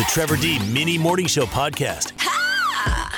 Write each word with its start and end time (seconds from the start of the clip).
The 0.00 0.06
Trevor 0.06 0.36
D 0.36 0.58
Mini 0.72 0.96
Morning 0.96 1.26
Show 1.26 1.44
podcast. 1.44 2.16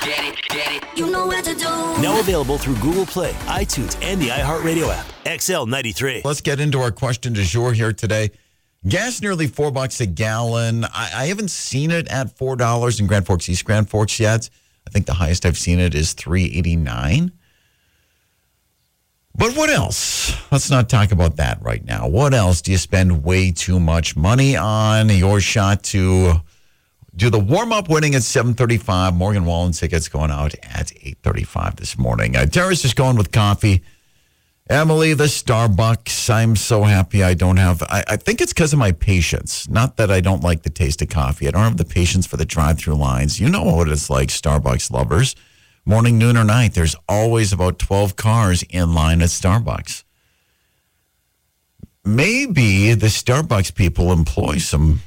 Get 0.05 0.19
it, 0.25 0.37
get 0.49 0.69
it. 0.73 0.83
You 0.97 1.09
know 1.09 1.27
what 1.27 1.45
to 1.45 1.53
do. 1.55 1.63
Now 1.63 2.19
available 2.19 2.57
through 2.57 2.75
Google 2.75 3.05
Play, 3.05 3.31
iTunes, 3.45 3.97
and 4.01 4.21
the 4.21 4.27
iHeartRadio 4.27 4.89
app. 4.93 5.05
XL93. 5.23 6.25
Let's 6.25 6.41
get 6.41 6.59
into 6.59 6.81
our 6.81 6.91
question 6.91 7.31
du 7.31 7.43
jour 7.43 7.71
here 7.71 7.93
today. 7.93 8.31
Gas 8.85 9.21
nearly 9.21 9.47
four 9.47 9.71
bucks 9.71 10.01
a 10.01 10.05
gallon. 10.05 10.83
I, 10.83 11.09
I 11.15 11.25
haven't 11.27 11.51
seen 11.51 11.89
it 11.89 12.09
at 12.09 12.37
four 12.37 12.57
dollars 12.57 12.99
in 12.99 13.07
Grand 13.07 13.25
Forks, 13.27 13.47
East 13.47 13.63
Grand 13.63 13.89
Forks 13.89 14.19
yet. 14.19 14.49
I 14.85 14.89
think 14.89 15.05
the 15.05 15.13
highest 15.13 15.45
I've 15.45 15.57
seen 15.57 15.79
it 15.79 15.95
is 15.95 16.11
three 16.11 16.51
eighty 16.53 16.75
nine. 16.75 17.31
But 19.37 19.55
what 19.55 19.69
else? 19.69 20.35
Let's 20.51 20.69
not 20.69 20.89
talk 20.89 21.13
about 21.13 21.37
that 21.37 21.61
right 21.61 21.85
now. 21.85 22.09
What 22.09 22.33
else 22.33 22.61
do 22.61 22.73
you 22.73 22.77
spend 22.77 23.23
way 23.23 23.53
too 23.53 23.79
much 23.79 24.17
money 24.17 24.57
on? 24.57 25.07
Your 25.07 25.39
shot 25.39 25.81
to 25.83 26.41
do 27.15 27.29
the 27.29 27.39
warm 27.39 27.71
up 27.71 27.89
winning 27.89 28.15
at 28.15 28.23
7:35. 28.23 29.15
Morgan 29.15 29.45
Wallen 29.45 29.71
tickets 29.71 30.07
going 30.07 30.31
out 30.31 30.55
at 30.63 30.91
8:35 31.01 31.75
this 31.75 31.97
morning. 31.97 32.35
Uh, 32.35 32.45
Tara's 32.45 32.81
just 32.81 32.95
going 32.95 33.17
with 33.17 33.31
coffee. 33.31 33.83
Emily, 34.69 35.13
the 35.13 35.25
Starbucks. 35.25 36.29
I'm 36.29 36.55
so 36.55 36.83
happy 36.83 37.21
I 37.21 37.33
don't 37.33 37.57
have. 37.57 37.83
I, 37.83 38.03
I 38.07 38.15
think 38.15 38.39
it's 38.39 38.53
because 38.53 38.71
of 38.71 38.79
my 38.79 38.93
patience. 38.93 39.67
Not 39.67 39.97
that 39.97 40.09
I 40.09 40.21
don't 40.21 40.41
like 40.41 40.63
the 40.63 40.69
taste 40.69 41.01
of 41.01 41.09
coffee. 41.09 41.47
I 41.47 41.51
don't 41.51 41.63
have 41.63 41.77
the 41.77 41.85
patience 41.85 42.25
for 42.25 42.37
the 42.37 42.45
drive-through 42.45 42.95
lines. 42.95 43.41
You 43.41 43.49
know 43.49 43.63
what 43.63 43.89
it's 43.89 44.09
like, 44.09 44.29
Starbucks 44.29 44.89
lovers. 44.89 45.35
Morning, 45.85 46.17
noon, 46.17 46.37
or 46.37 46.45
night. 46.45 46.73
There's 46.73 46.95
always 47.09 47.51
about 47.51 47.77
12 47.77 48.15
cars 48.15 48.63
in 48.69 48.93
line 48.93 49.21
at 49.21 49.29
Starbucks. 49.29 50.05
Maybe 52.05 52.93
the 52.93 53.07
Starbucks 53.07 53.75
people 53.75 54.13
employ 54.13 54.59
some 54.59 55.01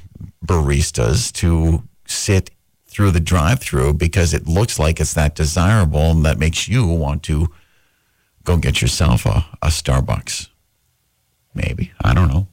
baristas 0.45 1.31
to 1.33 1.81
sit 2.07 2.51
through 2.87 3.11
the 3.11 3.19
drive-through 3.19 3.93
because 3.93 4.33
it 4.33 4.47
looks 4.47 4.79
like 4.79 4.99
it's 4.99 5.13
that 5.13 5.35
desirable 5.35 6.11
and 6.11 6.25
that 6.25 6.39
makes 6.39 6.67
you 6.67 6.85
want 6.85 7.21
to 7.23 7.47
go 8.43 8.57
get 8.57 8.81
yourself 8.81 9.25
a, 9.25 9.45
a 9.61 9.67
Starbucks. 9.67 10.47
Maybe. 11.53 11.91
I 12.01 12.13
don't 12.13 12.29
know. 12.29 12.47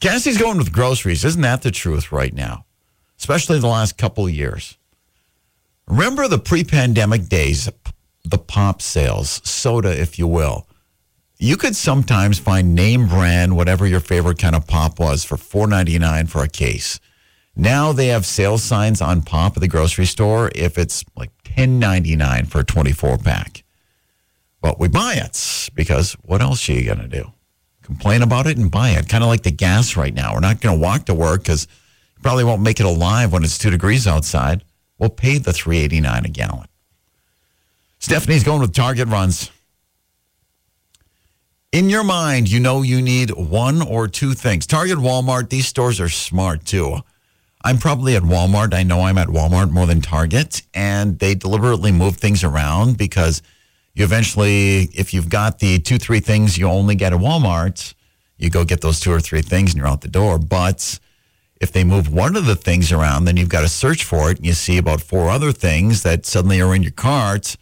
Cassie's 0.00 0.38
going 0.38 0.58
with 0.58 0.72
groceries. 0.72 1.24
Isn't 1.24 1.42
that 1.42 1.62
the 1.62 1.70
truth 1.70 2.12
right 2.12 2.34
now? 2.34 2.66
Especially 3.18 3.58
the 3.58 3.68
last 3.68 3.96
couple 3.96 4.28
years. 4.28 4.76
Remember 5.86 6.28
the 6.28 6.38
pre 6.38 6.64
pandemic 6.64 7.28
days, 7.28 7.70
the 8.24 8.38
pop 8.38 8.82
sales, 8.82 9.40
soda, 9.48 9.98
if 9.98 10.18
you 10.18 10.26
will. 10.26 10.66
You 11.38 11.56
could 11.56 11.76
sometimes 11.76 12.38
find 12.38 12.74
name 12.74 13.08
brand, 13.08 13.56
whatever 13.56 13.86
your 13.86 14.00
favorite 14.00 14.38
kind 14.38 14.54
of 14.54 14.66
pop 14.66 14.98
was, 14.98 15.24
for 15.24 15.36
$4.99 15.36 16.28
for 16.28 16.42
a 16.42 16.48
case. 16.48 17.00
Now 17.56 17.92
they 17.92 18.08
have 18.08 18.26
sales 18.26 18.62
signs 18.64 19.00
on 19.00 19.22
pop 19.22 19.56
at 19.56 19.60
the 19.60 19.68
grocery 19.68 20.06
store 20.06 20.50
if 20.54 20.76
it's 20.76 21.04
like 21.16 21.30
$10.99 21.44 22.48
for 22.48 22.60
a 22.60 22.64
24 22.64 23.18
pack. 23.18 23.62
But 24.60 24.80
we 24.80 24.88
buy 24.88 25.14
it 25.14 25.70
because 25.74 26.14
what 26.22 26.40
else 26.40 26.68
are 26.68 26.72
you 26.72 26.84
to 27.00 27.08
do? 27.08 27.32
Complain 27.82 28.22
about 28.22 28.46
it 28.46 28.56
and 28.56 28.70
buy 28.70 28.90
it. 28.90 29.08
Kind 29.08 29.22
of 29.22 29.28
like 29.28 29.42
the 29.42 29.50
gas 29.50 29.96
right 29.96 30.14
now. 30.14 30.32
We're 30.32 30.40
not 30.40 30.60
to 30.74 30.80
walk 30.80 31.04
to 31.04 31.14
work 31.14 31.42
because 31.42 31.68
you 32.16 32.22
probably 32.22 32.44
won't 32.44 32.62
make 32.62 32.80
it 32.80 32.86
alive 32.86 33.32
when 33.32 33.44
it's 33.44 33.58
two 33.58 33.70
degrees 33.70 34.06
outside. 34.06 34.64
We'll 34.98 35.10
pay 35.10 35.38
the 35.38 35.52
389 35.52 36.24
a 36.24 36.28
gallon. 36.28 36.68
Stephanie's 37.98 38.42
going 38.42 38.60
with 38.60 38.72
Target 38.72 39.08
runs. 39.08 39.50
In 41.72 41.90
your 41.90 42.04
mind, 42.04 42.50
you 42.50 42.60
know 42.60 42.82
you 42.82 43.02
need 43.02 43.30
one 43.30 43.82
or 43.82 44.08
two 44.08 44.32
things. 44.32 44.66
Target, 44.66 44.98
Walmart, 44.98 45.50
these 45.50 45.66
stores 45.66 46.00
are 46.00 46.08
smart 46.08 46.64
too. 46.64 47.00
I'm 47.66 47.78
probably 47.78 48.14
at 48.14 48.22
Walmart. 48.22 48.74
I 48.74 48.82
know 48.82 49.00
I'm 49.00 49.16
at 49.16 49.28
Walmart 49.28 49.70
more 49.70 49.86
than 49.86 50.02
Target, 50.02 50.60
and 50.74 51.18
they 51.18 51.34
deliberately 51.34 51.92
move 51.92 52.18
things 52.18 52.44
around 52.44 52.98
because 52.98 53.40
you 53.94 54.04
eventually, 54.04 54.90
if 54.92 55.14
you've 55.14 55.30
got 55.30 55.60
the 55.60 55.78
two, 55.78 55.96
three 55.96 56.20
things 56.20 56.58
you 56.58 56.68
only 56.68 56.94
get 56.94 57.14
at 57.14 57.20
Walmart, 57.20 57.94
you 58.36 58.50
go 58.50 58.64
get 58.64 58.82
those 58.82 59.00
two 59.00 59.10
or 59.10 59.20
three 59.20 59.40
things 59.40 59.70
and 59.70 59.78
you're 59.78 59.86
out 59.86 60.02
the 60.02 60.08
door. 60.08 60.38
But 60.38 60.98
if 61.58 61.72
they 61.72 61.84
move 61.84 62.12
one 62.12 62.36
of 62.36 62.44
the 62.44 62.56
things 62.56 62.92
around, 62.92 63.24
then 63.24 63.38
you've 63.38 63.48
got 63.48 63.62
to 63.62 63.68
search 63.68 64.04
for 64.04 64.30
it 64.30 64.36
and 64.36 64.46
you 64.46 64.52
see 64.52 64.76
about 64.76 65.00
four 65.00 65.30
other 65.30 65.50
things 65.50 66.02
that 66.02 66.26
suddenly 66.26 66.60
are 66.60 66.74
in 66.74 66.82
your 66.82 66.92
cart. 66.92 67.56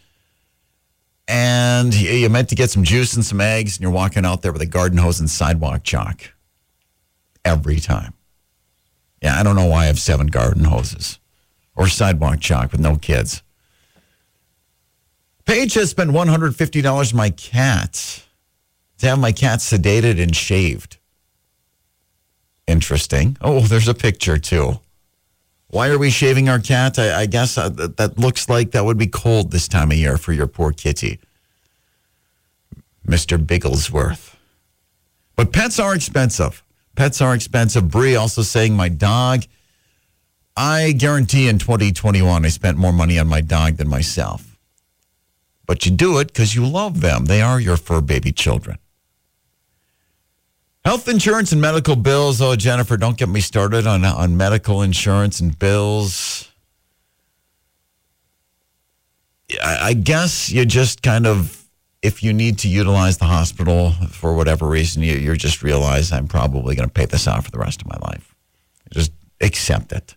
And 1.29 1.95
you 1.95 2.29
meant 2.29 2.49
to 2.49 2.57
get 2.57 2.71
some 2.71 2.83
juice 2.83 3.15
and 3.15 3.25
some 3.25 3.41
eggs, 3.41 3.77
and 3.77 3.83
you're 3.83 3.93
walking 3.93 4.27
out 4.27 4.43
there 4.43 4.53
with 4.53 4.63
a 4.63 4.67
garden 4.67 4.99
hose 4.99 5.21
and 5.21 5.31
sidewalk 5.31 5.85
chalk 5.85 6.33
every 7.45 7.79
time. 7.79 8.15
Yeah, 9.23 9.39
I 9.39 9.43
don't 9.43 9.57
know 9.57 9.67
why 9.67 9.85
I 9.85 9.87
have 9.87 10.01
seven 10.01 10.27
garden 10.27 10.65
hoses 10.65 11.21
or 11.77 11.87
sidewalk 11.87 12.41
chalk 12.41 12.73
with 12.73 12.81
no 12.81 12.97
kids. 12.97 13.43
Paige 15.45 15.75
has 15.75 15.91
spent 15.91 16.11
$150 16.11 17.13
on 17.13 17.17
my 17.17 17.31
cat 17.31 18.25
to 18.99 19.07
have 19.07 19.19
my 19.19 19.33
cat 19.33 19.61
sedated 19.61 20.21
and 20.21 20.35
shaved. 20.35 20.99
Interesting. 22.67 23.37
Oh, 23.41 23.61
there's 23.61 23.89
a 23.89 23.95
picture 23.95 24.39
too. 24.39 24.81
Why 25.69 25.89
are 25.89 25.99
we 25.99 26.11
shaving 26.11 26.49
our 26.49 26.59
cat? 26.59 26.99
I, 26.99 27.23
I 27.23 27.27
guess 27.27 27.57
uh, 27.57 27.69
that, 27.71 27.97
that 27.97 28.19
looks 28.19 28.49
like 28.49 28.73
that 28.73 28.85
would 28.85 28.99
be 28.99 29.07
cold 29.07 29.51
this 29.51 29.69
time 29.69 29.91
of 29.91 29.97
year 29.97 30.19
for 30.19 30.33
your 30.33 30.47
poor 30.47 30.73
kitty, 30.73 31.19
Mr. 33.07 33.39
Bigglesworth. 33.39 34.37
But 35.35 35.53
pets 35.53 35.81
are 35.81 35.95
expensive. 35.95 36.63
Pets 36.95 37.21
are 37.21 37.35
expensive. 37.35 37.91
Bree 37.91 38.17
also 38.17 38.43
saying 38.43 38.75
my 38.75 38.89
dog. 38.89 39.45
I 40.57 40.93
guarantee 40.93 41.49
in 41.49 41.59
2021 41.59 42.45
I 42.45 42.49
spent 42.49 42.77
more 42.77 42.93
money 42.93 43.19
on 43.19 43.27
my 43.29 43.41
dog 43.41 43.77
than 43.77 43.89
myself. 43.89 44.59
But 45.67 45.87
you 45.87 45.93
do 45.93 46.19
it 46.19 46.29
because 46.29 46.55
you 46.55 46.67
love 46.67 47.01
them. 47.01 47.27
They 47.27 47.41
are 47.41 47.61
your 47.61 47.77
fur 47.77 48.01
baby 48.01 48.33
children. 48.33 48.79
Health 50.85 51.09
insurance 51.09 51.53
and 51.53 51.61
medical 51.61 51.95
bills. 51.95 52.43
Oh, 52.43 52.57
Jennifer, 52.57 52.97
don't 52.97 53.17
get 53.17 53.29
me 53.29 53.41
started 53.41 53.87
on, 53.87 54.05
on 54.05 54.37
medical 54.37 54.83
insurance 54.83 55.39
and 55.41 55.57
bills. 55.57 56.51
I, 59.63 59.79
I 59.89 59.93
guess 59.95 60.51
you 60.51 60.67
just 60.67 61.03
kind 61.03 61.27
of, 61.27 61.62
if 62.03 62.23
you 62.23 62.33
need 62.33 62.59
to 62.59 62.69
utilize 62.69 63.19
the 63.19 63.27
hospital 63.27 63.93
for 64.11 64.35
whatever 64.35 64.67
reason, 64.67 65.03
you, 65.03 65.15
you 65.15 65.37
just 65.37 65.63
realize 65.63 66.11
I'm 66.13 66.27
probably 66.27 66.75
going 66.75 66.89
to 66.89 66.93
pay 66.93 67.07
this 67.07 67.29
out 67.29 67.45
for 67.45 67.51
the 67.53 67.59
rest 67.59 67.81
of 67.81 67.89
my 67.89 67.99
life. 68.09 68.35
Just 68.93 69.13
accept 69.41 69.93
it. 69.93 70.17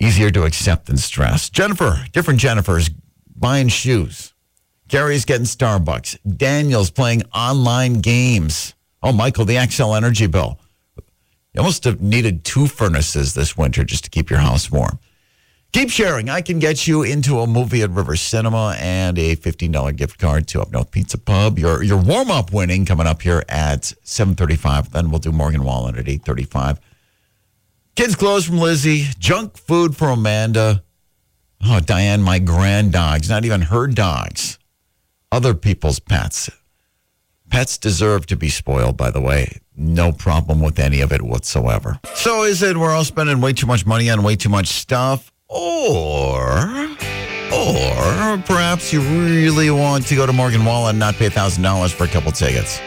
Easier 0.00 0.30
to 0.30 0.44
accept 0.44 0.86
than 0.86 0.96
stress. 0.96 1.50
Jennifer, 1.50 2.04
different 2.12 2.38
Jennifers 2.38 2.92
buying 3.36 3.68
shoes. 3.68 4.32
Gary's 4.86 5.24
getting 5.24 5.44
Starbucks. 5.44 6.18
Daniel's 6.36 6.90
playing 6.90 7.24
online 7.34 7.94
games. 7.94 8.74
Oh, 9.02 9.12
Michael, 9.12 9.44
the 9.44 9.64
XL 9.66 9.94
energy 9.94 10.28
bill. 10.28 10.60
You 11.52 11.60
almost 11.60 11.84
have 11.84 12.00
needed 12.00 12.44
two 12.44 12.68
furnaces 12.68 13.34
this 13.34 13.56
winter 13.56 13.82
just 13.82 14.04
to 14.04 14.10
keep 14.10 14.30
your 14.30 14.38
house 14.38 14.70
warm. 14.70 15.00
Keep 15.72 15.90
sharing. 15.90 16.30
I 16.30 16.40
can 16.40 16.58
get 16.58 16.86
you 16.86 17.02
into 17.02 17.40
a 17.40 17.46
movie 17.46 17.82
at 17.82 17.90
River 17.90 18.16
Cinema 18.16 18.74
and 18.78 19.18
a 19.18 19.36
$15 19.36 19.94
gift 19.96 20.18
card 20.18 20.48
to 20.48 20.62
Up 20.62 20.72
North 20.72 20.90
Pizza 20.90 21.18
Pub. 21.18 21.58
Your 21.58 21.82
your 21.82 21.98
warm 21.98 22.30
up 22.30 22.52
winning 22.52 22.86
coming 22.86 23.06
up 23.06 23.20
here 23.20 23.44
at 23.50 23.92
7:35. 24.02 24.90
Then 24.92 25.10
we'll 25.10 25.18
do 25.18 25.30
Morgan 25.30 25.64
Wallen 25.64 25.96
at 25.96 26.08
8:35. 26.08 26.78
Kids 27.96 28.14
clothes 28.14 28.46
from 28.46 28.58
Lizzie. 28.58 29.08
Junk 29.18 29.58
food 29.58 29.94
for 29.94 30.08
Amanda. 30.08 30.82
Oh, 31.62 31.80
Diane, 31.80 32.22
my 32.22 32.38
grand 32.38 32.92
dogs. 32.92 33.28
Not 33.28 33.44
even 33.44 33.62
her 33.62 33.88
dogs. 33.88 34.58
Other 35.30 35.52
people's 35.52 35.98
pets. 35.98 36.48
Pets 37.50 37.76
deserve 37.76 38.24
to 38.26 38.36
be 38.36 38.48
spoiled, 38.48 38.96
by 38.96 39.10
the 39.10 39.20
way. 39.20 39.60
No 39.76 40.12
problem 40.12 40.60
with 40.60 40.78
any 40.78 41.00
of 41.00 41.12
it 41.12 41.22
whatsoever. 41.22 41.98
So 42.14 42.44
is 42.44 42.62
it 42.62 42.76
we're 42.76 42.90
all 42.90 43.04
spending 43.04 43.40
way 43.40 43.52
too 43.52 43.66
much 43.66 43.84
money 43.84 44.08
on 44.08 44.22
way 44.22 44.36
too 44.36 44.48
much 44.48 44.68
stuff? 44.68 45.30
Or 45.48 46.68
or 47.50 48.36
perhaps 48.44 48.92
you 48.92 49.00
really 49.00 49.70
want 49.70 50.06
to 50.08 50.14
go 50.14 50.26
to 50.26 50.32
Morgan 50.32 50.64
Wallen 50.64 50.90
and 50.90 50.98
not 50.98 51.14
pay 51.14 51.30
$1,000 51.30 51.92
for 51.92 52.04
a 52.04 52.08
couple 52.08 52.30
tickets. 52.32 52.78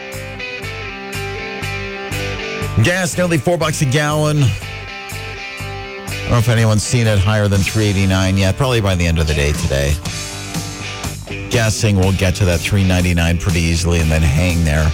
Gas 2.84 3.16
nearly 3.16 3.38
four 3.38 3.58
bucks 3.58 3.82
a 3.82 3.86
gallon. 3.86 4.38
I 4.38 6.18
don't 6.22 6.30
know 6.30 6.38
if 6.38 6.48
anyone's 6.48 6.84
seen 6.84 7.08
it 7.08 7.18
higher 7.18 7.48
than 7.48 7.60
389 7.60 8.36
yet. 8.36 8.56
Probably 8.56 8.80
by 8.80 8.94
the 8.94 9.06
end 9.06 9.18
of 9.18 9.26
the 9.26 9.34
day 9.34 9.52
today. 9.52 9.94
Guessing 11.50 11.96
we'll 11.96 12.16
get 12.16 12.36
to 12.36 12.44
that 12.44 12.60
399 12.60 13.38
pretty 13.38 13.60
easily 13.60 13.98
and 13.98 14.10
then 14.10 14.22
hang 14.22 14.64
there. 14.64 14.88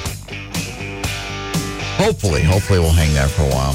Hopefully, 1.96 2.42
hopefully 2.42 2.78
we'll 2.78 2.90
hang 2.90 3.12
there 3.12 3.28
for 3.28 3.42
a 3.42 3.50
while. 3.50 3.74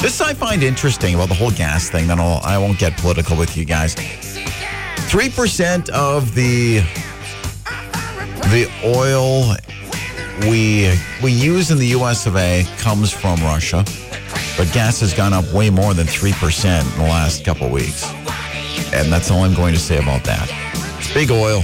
This 0.00 0.20
I 0.20 0.32
find 0.32 0.62
interesting 0.62 1.14
about 1.14 1.28
the 1.28 1.34
whole 1.34 1.50
gas 1.50 1.90
thing. 1.90 2.06
Then 2.06 2.20
I'll, 2.20 2.40
I 2.44 2.56
won't 2.58 2.78
get 2.78 2.96
political 2.98 3.36
with 3.36 3.56
you 3.56 3.64
guys. 3.64 3.94
Three 5.10 5.28
percent 5.28 5.88
of 5.90 6.34
the 6.34 6.80
the 8.50 8.70
oil 8.84 9.54
we 10.48 10.94
we 11.22 11.32
use 11.32 11.70
in 11.70 11.78
the 11.78 11.88
U.S. 11.88 12.26
of 12.26 12.36
A. 12.36 12.64
comes 12.78 13.12
from 13.12 13.40
Russia. 13.40 13.84
But 14.58 14.72
gas 14.72 14.98
has 15.00 15.14
gone 15.14 15.32
up 15.32 15.44
way 15.52 15.70
more 15.70 15.94
than 15.94 16.08
3% 16.08 16.92
in 16.92 16.98
the 16.98 17.04
last 17.04 17.44
couple 17.44 17.70
weeks. 17.70 18.04
And 18.92 19.12
that's 19.12 19.30
all 19.30 19.44
I'm 19.44 19.54
going 19.54 19.72
to 19.72 19.78
say 19.78 19.98
about 19.98 20.24
that. 20.24 20.50
It's 20.98 21.14
big 21.14 21.30
oil. 21.30 21.62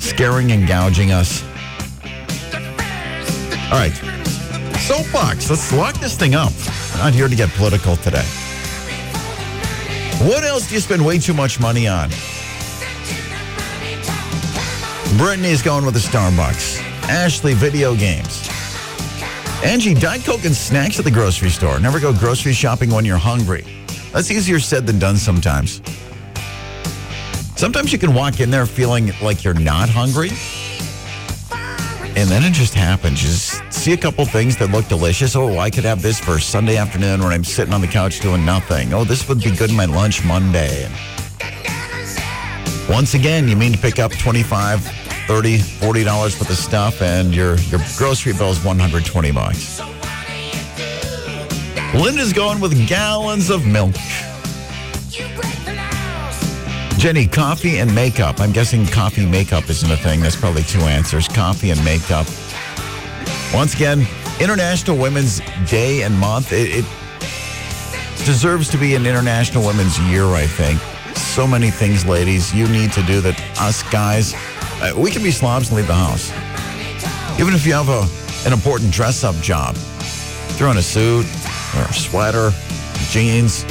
Scaring 0.00 0.50
and 0.52 0.66
gouging 0.66 1.12
us. 1.12 1.42
All 3.70 3.78
right. 3.78 4.19
Soapbox. 4.90 5.48
Let's 5.48 5.72
lock 5.72 6.00
this 6.00 6.16
thing 6.16 6.34
up. 6.34 6.52
Not 6.96 7.14
here 7.14 7.28
to 7.28 7.36
get 7.36 7.48
political 7.50 7.94
today. 7.94 8.24
What 10.26 10.42
else 10.42 10.68
do 10.68 10.74
you 10.74 10.80
spend 10.80 11.06
way 11.06 11.20
too 11.20 11.32
much 11.32 11.60
money 11.60 11.86
on? 11.86 12.08
Brittany's 15.16 15.62
going 15.62 15.84
with 15.84 15.94
the 15.94 16.00
Starbucks. 16.00 16.80
Ashley, 17.08 17.54
video 17.54 17.94
games. 17.94 18.48
Angie, 19.62 19.94
Diet 19.94 20.24
Coke 20.24 20.44
and 20.44 20.56
snacks 20.56 20.98
at 20.98 21.04
the 21.04 21.10
grocery 21.12 21.50
store. 21.50 21.78
Never 21.78 22.00
go 22.00 22.12
grocery 22.12 22.52
shopping 22.52 22.90
when 22.90 23.04
you're 23.04 23.16
hungry. 23.16 23.64
That's 24.12 24.32
easier 24.32 24.58
said 24.58 24.88
than 24.88 24.98
done 24.98 25.18
sometimes. 25.18 25.80
Sometimes 27.54 27.92
you 27.92 27.98
can 28.00 28.12
walk 28.12 28.40
in 28.40 28.50
there 28.50 28.66
feeling 28.66 29.12
like 29.22 29.44
you're 29.44 29.54
not 29.54 29.88
hungry. 29.88 30.30
And 32.16 32.28
then 32.28 32.42
it 32.42 32.52
just 32.52 32.74
happens. 32.74 33.22
You 33.22 33.28
just 33.28 33.69
see 33.80 33.92
a 33.94 33.96
couple 33.96 34.26
things 34.26 34.58
that 34.58 34.70
look 34.70 34.86
delicious. 34.88 35.34
Oh, 35.34 35.56
I 35.58 35.70
could 35.70 35.84
have 35.84 36.02
this 36.02 36.20
for 36.20 36.38
Sunday 36.38 36.76
afternoon 36.76 37.22
when 37.22 37.32
I'm 37.32 37.42
sitting 37.42 37.72
on 37.72 37.80
the 37.80 37.86
couch 37.86 38.20
doing 38.20 38.44
nothing. 38.44 38.92
Oh, 38.92 39.04
this 39.04 39.26
would 39.26 39.40
be 39.40 39.56
good 39.56 39.70
in 39.70 39.76
my 39.76 39.86
lunch 39.86 40.22
Monday. 40.22 40.86
Once 42.90 43.14
again, 43.14 43.48
you 43.48 43.56
mean 43.56 43.72
to 43.72 43.78
pick 43.78 43.98
up 43.98 44.12
25 44.12 44.82
30 44.82 45.58
$40 45.58 46.36
for 46.36 46.44
the 46.44 46.54
stuff, 46.54 47.00
and 47.00 47.34
your, 47.34 47.56
your 47.70 47.80
grocery 47.96 48.34
bill 48.34 48.50
is 48.50 48.62
120 48.62 49.32
bucks. 49.32 49.80
Linda's 51.94 52.34
going 52.34 52.60
with 52.60 52.86
gallons 52.86 53.48
of 53.48 53.66
milk. 53.66 53.94
Jenny, 56.98 57.26
coffee 57.26 57.78
and 57.78 57.94
makeup. 57.94 58.40
I'm 58.40 58.52
guessing 58.52 58.84
coffee 58.84 59.24
makeup 59.24 59.70
isn't 59.70 59.90
a 59.90 59.96
thing. 59.96 60.20
That's 60.20 60.36
probably 60.36 60.64
two 60.64 60.80
answers. 60.80 61.28
Coffee 61.28 61.70
and 61.70 61.82
makeup. 61.82 62.26
Once 63.52 63.74
again, 63.74 64.06
International 64.40 64.96
Women's 64.96 65.40
Day 65.68 66.02
and 66.02 66.16
Month. 66.18 66.52
It, 66.52 66.70
it 66.72 66.84
deserves 68.24 68.68
to 68.68 68.78
be 68.78 68.94
an 68.94 69.06
International 69.06 69.66
Women's 69.66 69.98
Year, 69.98 70.24
I 70.26 70.46
think. 70.46 70.80
So 71.16 71.46
many 71.46 71.70
things, 71.70 72.06
ladies, 72.06 72.54
you 72.54 72.68
need 72.68 72.92
to 72.92 73.02
do 73.02 73.20
that 73.22 73.40
us 73.58 73.82
guys, 73.90 74.34
uh, 74.80 74.92
we 74.96 75.10
can 75.10 75.22
be 75.22 75.32
slobs 75.32 75.68
and 75.68 75.76
leave 75.76 75.88
the 75.88 75.94
house. 75.94 76.30
Even 77.40 77.54
if 77.54 77.66
you 77.66 77.72
have 77.72 77.88
a, 77.88 78.06
an 78.46 78.52
important 78.52 78.92
dress 78.92 79.24
up 79.24 79.34
job, 79.36 79.74
throw 80.56 80.70
on 80.70 80.78
a 80.78 80.82
suit 80.82 81.26
or 81.76 81.82
a 81.82 81.92
sweater, 81.92 82.50
jeans, 83.10 83.64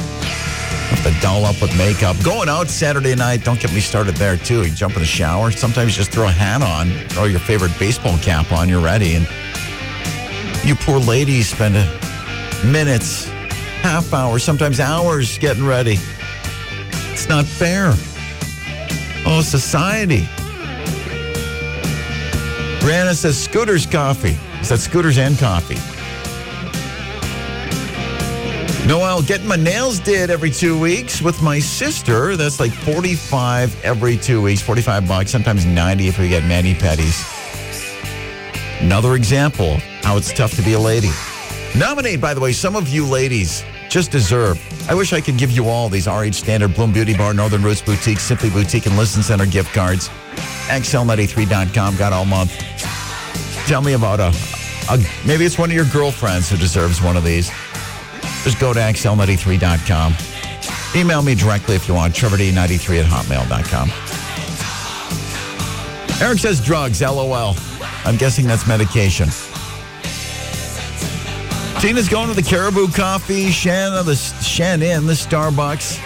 to 1.02 1.16
doll 1.22 1.46
up 1.46 1.60
with 1.62 1.76
makeup. 1.78 2.16
Going 2.22 2.50
out 2.50 2.68
Saturday 2.68 3.14
night, 3.14 3.44
don't 3.44 3.58
get 3.58 3.72
me 3.72 3.80
started 3.80 4.16
there 4.16 4.36
too. 4.36 4.62
You 4.64 4.70
jump 4.70 4.94
in 4.94 5.00
the 5.00 5.06
shower. 5.06 5.50
Sometimes 5.50 5.92
you 5.92 5.96
just 5.96 6.12
throw 6.12 6.26
a 6.26 6.30
hat 6.30 6.60
on, 6.60 6.90
throw 7.08 7.24
your 7.24 7.40
favorite 7.40 7.72
baseball 7.78 8.18
cap 8.18 8.52
on, 8.52 8.68
you're 8.68 8.82
ready. 8.82 9.14
And 9.14 9.26
you 10.64 10.74
poor 10.74 10.98
ladies 10.98 11.48
spend 11.48 11.74
minutes, 12.70 13.24
half 13.82 14.12
hours, 14.12 14.42
sometimes 14.42 14.80
hours 14.80 15.38
getting 15.38 15.64
ready. 15.64 15.96
It's 17.12 17.28
not 17.28 17.44
fair. 17.44 17.94
Oh, 19.26 19.42
society. 19.42 20.22
Brianna 22.80 23.14
says 23.14 23.42
Scooter's 23.42 23.86
coffee. 23.86 24.36
Is 24.60 24.68
that 24.68 24.78
Scooter's 24.78 25.18
and 25.18 25.38
coffee? 25.38 25.76
Noel, 28.86 29.22
getting 29.22 29.46
my 29.46 29.56
nails 29.56 30.00
did 30.00 30.30
every 30.30 30.50
two 30.50 30.78
weeks 30.78 31.22
with 31.22 31.40
my 31.42 31.58
sister. 31.58 32.36
That's 32.36 32.58
like 32.58 32.72
45 32.72 33.84
every 33.84 34.16
two 34.16 34.42
weeks, 34.42 34.60
45 34.60 35.06
bucks, 35.06 35.30
sometimes 35.30 35.64
90 35.64 36.08
if 36.08 36.18
we 36.18 36.28
get 36.28 36.42
mani 36.44 36.74
pedis. 36.74 37.26
Another 38.80 39.14
example 39.14 39.80
how 40.02 40.16
it's 40.16 40.32
tough 40.32 40.54
to 40.56 40.62
be 40.62 40.72
a 40.74 40.78
lady. 40.78 41.10
Nominate, 41.76 42.20
by 42.20 42.34
the 42.34 42.40
way, 42.40 42.52
some 42.52 42.76
of 42.76 42.88
you 42.88 43.06
ladies 43.06 43.64
just 43.88 44.10
deserve. 44.10 44.58
I 44.88 44.94
wish 44.94 45.12
I 45.12 45.20
could 45.20 45.36
give 45.36 45.50
you 45.50 45.68
all 45.68 45.88
these 45.88 46.06
RH 46.06 46.32
Standard, 46.32 46.74
Bloom 46.74 46.92
Beauty 46.92 47.16
Bar, 47.16 47.34
Northern 47.34 47.62
Roots 47.62 47.82
Boutique, 47.82 48.20
Simply 48.20 48.48
Boutique, 48.48 48.86
and 48.86 48.96
Listen 48.96 49.22
Center 49.22 49.46
gift 49.46 49.74
cards. 49.74 50.08
XL93.com, 50.68 51.96
got 51.96 52.12
all 52.12 52.24
month. 52.24 52.56
Tell 53.66 53.82
me 53.82 53.94
about 53.94 54.20
a, 54.20 54.32
a, 54.90 54.98
maybe 55.26 55.44
it's 55.44 55.58
one 55.58 55.70
of 55.70 55.76
your 55.76 55.86
girlfriends 55.92 56.48
who 56.48 56.56
deserves 56.56 57.02
one 57.02 57.16
of 57.16 57.24
these. 57.24 57.48
Just 58.42 58.58
go 58.58 58.72
to 58.72 58.80
XL93.com. 58.80 60.14
Email 60.94 61.22
me 61.22 61.34
directly 61.34 61.76
if 61.76 61.86
you 61.88 61.94
want, 61.94 62.14
TrevorD93 62.14 63.00
at 63.00 63.06
hotmail.com. 63.06 63.90
Eric 66.20 66.38
says 66.38 66.64
drugs, 66.64 67.00
LOL. 67.00 67.54
I'm 68.04 68.16
guessing 68.16 68.46
that's 68.46 68.66
medication. 68.66 69.28
Tina's 71.80 72.10
going 72.10 72.28
to 72.28 72.34
the 72.34 72.42
Caribou 72.42 72.88
Coffee. 72.88 73.50
Shannon, 73.50 74.04
the 74.04 74.14
Shannon, 74.14 75.06
the 75.06 75.14
Starbucks. 75.14 75.98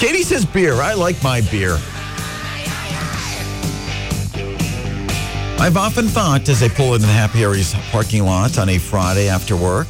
Katie 0.00 0.22
says 0.22 0.46
beer. 0.46 0.76
I 0.76 0.94
like 0.94 1.22
my 1.22 1.42
beer. 1.42 1.74
I've 5.60 5.76
often 5.76 6.08
thought 6.08 6.48
as 6.48 6.62
I 6.62 6.70
pull 6.70 6.94
into 6.94 7.06
the 7.06 7.12
Happy 7.12 7.40
Harry's 7.40 7.74
parking 7.90 8.24
lot 8.24 8.58
on 8.58 8.70
a 8.70 8.78
Friday 8.78 9.28
after 9.28 9.54
work, 9.54 9.86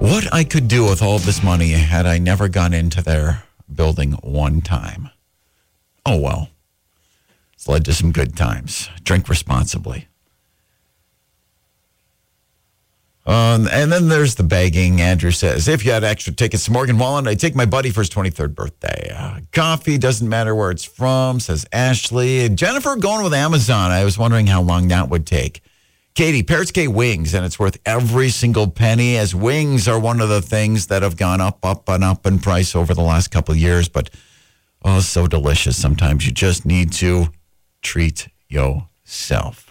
what 0.00 0.34
I 0.34 0.42
could 0.42 0.66
do 0.66 0.82
with 0.84 1.02
all 1.02 1.20
this 1.20 1.44
money 1.44 1.70
had 1.70 2.04
I 2.04 2.18
never 2.18 2.48
gone 2.48 2.74
into 2.74 3.00
their 3.00 3.44
building 3.72 4.14
one 4.22 4.60
time. 4.60 5.10
Oh 6.04 6.18
well. 6.18 6.48
It's 7.54 7.68
led 7.68 7.84
to 7.84 7.94
some 7.94 8.10
good 8.10 8.36
times. 8.36 8.88
Drink 9.04 9.28
responsibly. 9.28 10.08
Um, 13.26 13.68
and 13.70 13.92
then 13.92 14.08
there's 14.08 14.34
the 14.34 14.42
begging. 14.42 15.00
Andrew 15.00 15.30
says, 15.30 15.68
if 15.68 15.84
you 15.84 15.92
had 15.92 16.04
extra 16.04 16.32
tickets 16.32 16.64
to 16.64 16.72
Morgan 16.72 16.98
Wallen, 16.98 17.28
I'd 17.28 17.38
take 17.38 17.54
my 17.54 17.66
buddy 17.66 17.90
for 17.90 18.00
his 18.00 18.10
23rd 18.10 18.54
birthday. 18.54 19.12
Uh, 19.14 19.40
coffee 19.52 19.98
doesn't 19.98 20.28
matter 20.28 20.54
where 20.54 20.70
it's 20.70 20.84
from, 20.84 21.38
says 21.38 21.66
Ashley. 21.72 22.48
Jennifer 22.48 22.96
going 22.96 23.22
with 23.22 23.34
Amazon. 23.34 23.90
I 23.90 24.04
was 24.04 24.18
wondering 24.18 24.46
how 24.46 24.62
long 24.62 24.88
that 24.88 25.10
would 25.10 25.26
take. 25.26 25.62
Katie, 26.14 26.42
Parrots 26.42 26.72
Cay 26.72 26.88
wings, 26.88 27.34
and 27.34 27.46
it's 27.46 27.58
worth 27.58 27.78
every 27.86 28.30
single 28.30 28.68
penny, 28.68 29.16
as 29.16 29.34
wings 29.34 29.86
are 29.86 29.98
one 29.98 30.20
of 30.20 30.28
the 30.28 30.42
things 30.42 30.88
that 30.88 31.02
have 31.02 31.16
gone 31.16 31.40
up, 31.40 31.64
up, 31.64 31.88
and 31.88 32.02
up 32.02 32.26
in 32.26 32.40
price 32.40 32.74
over 32.74 32.94
the 32.94 33.02
last 33.02 33.30
couple 33.30 33.52
of 33.52 33.58
years. 33.58 33.88
But 33.88 34.10
oh, 34.84 35.00
so 35.00 35.26
delicious. 35.26 35.76
Sometimes 35.76 36.26
you 36.26 36.32
just 36.32 36.66
need 36.66 36.92
to 36.94 37.28
treat 37.80 38.28
yourself. 38.48 39.69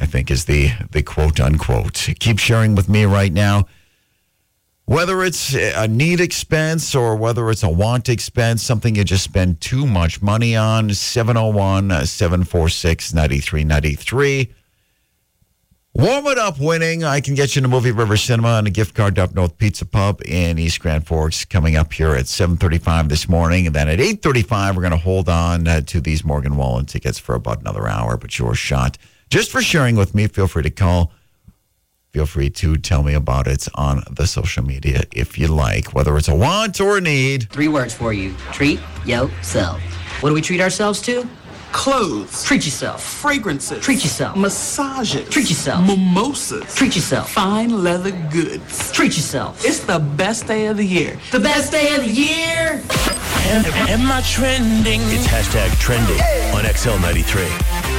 I 0.00 0.06
think 0.06 0.30
is 0.30 0.46
the 0.46 0.70
the 0.90 1.02
quote 1.02 1.38
unquote. 1.38 2.08
Keep 2.18 2.38
sharing 2.38 2.74
with 2.74 2.88
me 2.88 3.04
right 3.04 3.32
now. 3.32 3.66
Whether 4.86 5.22
it's 5.22 5.54
a 5.54 5.86
need 5.86 6.20
expense 6.20 6.96
or 6.96 7.14
whether 7.14 7.48
it's 7.50 7.62
a 7.62 7.68
want 7.68 8.08
expense, 8.08 8.62
something 8.62 8.96
you 8.96 9.04
just 9.04 9.22
spend 9.22 9.60
too 9.60 9.86
much 9.86 10.20
money 10.20 10.56
on, 10.56 10.92
701 10.92 12.06
746 12.06 13.14
9393. 13.14 14.52
Warm 15.92 16.26
it 16.26 16.38
up 16.38 16.58
winning. 16.58 17.04
I 17.04 17.20
can 17.20 17.34
get 17.34 17.54
you 17.54 17.62
to 17.62 17.68
Movie 17.68 17.90
River 17.90 18.16
Cinema 18.16 18.58
and 18.58 18.66
a 18.66 18.70
gift 18.70 18.94
card 18.94 19.16
to 19.16 19.24
Up 19.24 19.34
North 19.34 19.58
Pizza 19.58 19.84
Pub 19.84 20.20
in 20.24 20.58
East 20.58 20.80
Grand 20.80 21.06
Forks 21.06 21.44
coming 21.44 21.76
up 21.76 21.92
here 21.92 22.14
at 22.14 22.24
7.35 22.24 23.08
this 23.08 23.28
morning. 23.28 23.66
And 23.66 23.74
then 23.74 23.88
at 23.88 23.98
8.35, 23.98 24.74
we're 24.74 24.82
going 24.82 24.92
to 24.92 24.96
hold 24.96 25.28
on 25.28 25.68
uh, 25.68 25.80
to 25.82 26.00
these 26.00 26.24
Morgan 26.24 26.56
Wallen 26.56 26.86
tickets 26.86 27.18
for 27.18 27.34
about 27.34 27.60
another 27.60 27.88
hour, 27.88 28.16
but 28.16 28.38
your 28.38 28.54
shot. 28.54 28.98
Just 29.30 29.52
for 29.52 29.62
sharing 29.62 29.94
with 29.94 30.12
me, 30.12 30.26
feel 30.26 30.48
free 30.48 30.64
to 30.64 30.70
call. 30.70 31.12
Feel 32.12 32.26
free 32.26 32.50
to 32.50 32.76
tell 32.76 33.04
me 33.04 33.14
about 33.14 33.46
it 33.46 33.68
on 33.76 34.02
the 34.10 34.26
social 34.26 34.64
media 34.64 35.04
if 35.14 35.38
you 35.38 35.46
like, 35.46 35.94
whether 35.94 36.16
it's 36.16 36.26
a 36.26 36.34
want 36.34 36.80
or 36.80 36.98
a 36.98 37.00
need. 37.00 37.48
Three 37.50 37.68
words 37.68 37.94
for 37.94 38.12
you. 38.12 38.34
Treat 38.52 38.80
yourself. 39.06 39.80
What 40.20 40.30
do 40.30 40.34
we 40.34 40.40
treat 40.40 40.60
ourselves 40.60 41.00
to? 41.02 41.28
Clothes. 41.70 42.42
Treat 42.42 42.64
yourself. 42.64 43.04
Fragrances. 43.04 43.80
Treat 43.84 44.02
yourself. 44.02 44.36
Massages. 44.36 45.28
Treat 45.28 45.48
yourself. 45.48 45.86
Mimosas. 45.86 46.74
Treat 46.74 46.96
yourself. 46.96 47.30
Fine 47.30 47.84
leather 47.84 48.10
goods. 48.32 48.90
Treat 48.90 49.14
yourself. 49.14 49.64
It's 49.64 49.78
the 49.78 50.00
best 50.00 50.48
day 50.48 50.66
of 50.66 50.76
the 50.76 50.84
year. 50.84 51.16
The 51.30 51.38
best 51.38 51.70
day 51.70 51.94
of 51.94 52.02
the 52.02 52.10
year. 52.10 52.82
Am, 53.46 53.64
am 53.88 54.10
I 54.10 54.22
trending? 54.22 55.00
It's 55.04 55.28
hashtag 55.28 55.78
trending 55.78 56.20
on 56.52 56.64
XL93. 56.64 57.89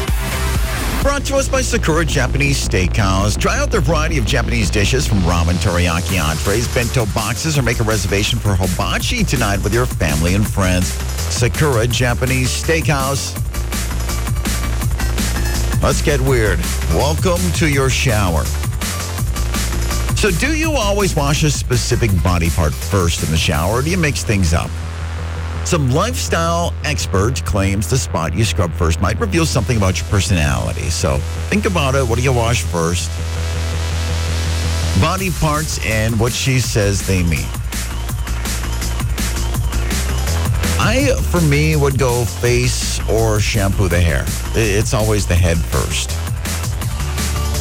Brought 1.01 1.25
to 1.25 1.37
us 1.37 1.49
by 1.49 1.61
Sakura 1.61 2.05
Japanese 2.05 2.67
Steakhouse. 2.67 3.35
Try 3.35 3.57
out 3.57 3.71
their 3.71 3.81
variety 3.81 4.19
of 4.19 4.25
Japanese 4.25 4.69
dishes 4.69 5.07
from 5.07 5.17
ramen, 5.21 5.55
teriyaki 5.55 6.21
entrees, 6.21 6.71
bento 6.75 7.07
boxes, 7.07 7.57
or 7.57 7.63
make 7.63 7.79
a 7.79 7.83
reservation 7.83 8.37
for 8.37 8.53
hibachi 8.53 9.23
tonight 9.23 9.63
with 9.63 9.73
your 9.73 9.87
family 9.87 10.35
and 10.35 10.47
friends. 10.47 10.93
Sakura 11.33 11.87
Japanese 11.87 12.49
Steakhouse. 12.49 13.33
Let's 15.81 16.03
get 16.03 16.21
weird. 16.21 16.59
Welcome 16.91 17.41
to 17.53 17.67
your 17.67 17.89
shower. 17.89 18.45
So, 20.15 20.29
do 20.29 20.55
you 20.55 20.73
always 20.73 21.15
wash 21.15 21.41
a 21.41 21.49
specific 21.49 22.11
body 22.23 22.51
part 22.51 22.75
first 22.75 23.23
in 23.23 23.31
the 23.31 23.37
shower, 23.37 23.79
or 23.79 23.81
do 23.81 23.89
you 23.89 23.97
mix 23.97 24.23
things 24.23 24.53
up? 24.53 24.69
Some 25.65 25.91
lifestyle 25.91 26.73
expert 26.83 27.45
claims 27.45 27.89
the 27.89 27.97
spot 27.97 28.33
you 28.33 28.43
scrub 28.43 28.73
first 28.73 28.99
might 28.99 29.19
reveal 29.19 29.45
something 29.45 29.77
about 29.77 29.99
your 29.99 30.09
personality. 30.09 30.89
So, 30.89 31.17
think 31.49 31.65
about 31.65 31.95
it. 31.95 32.05
What 32.05 32.17
do 32.17 32.23
you 32.23 32.33
wash 32.33 32.63
first? 32.63 33.09
Body 34.99 35.31
parts 35.31 35.83
and 35.85 36.19
what 36.19 36.33
she 36.33 36.59
says 36.59 37.07
they 37.07 37.23
mean. 37.23 37.47
I, 40.83 41.15
for 41.29 41.39
me, 41.41 41.75
would 41.75 41.97
go 41.97 42.25
face 42.25 42.99
or 43.07 43.39
shampoo 43.39 43.87
the 43.87 44.01
hair. 44.01 44.25
It's 44.55 44.93
always 44.93 45.25
the 45.25 45.35
head 45.35 45.57
first. 45.57 46.09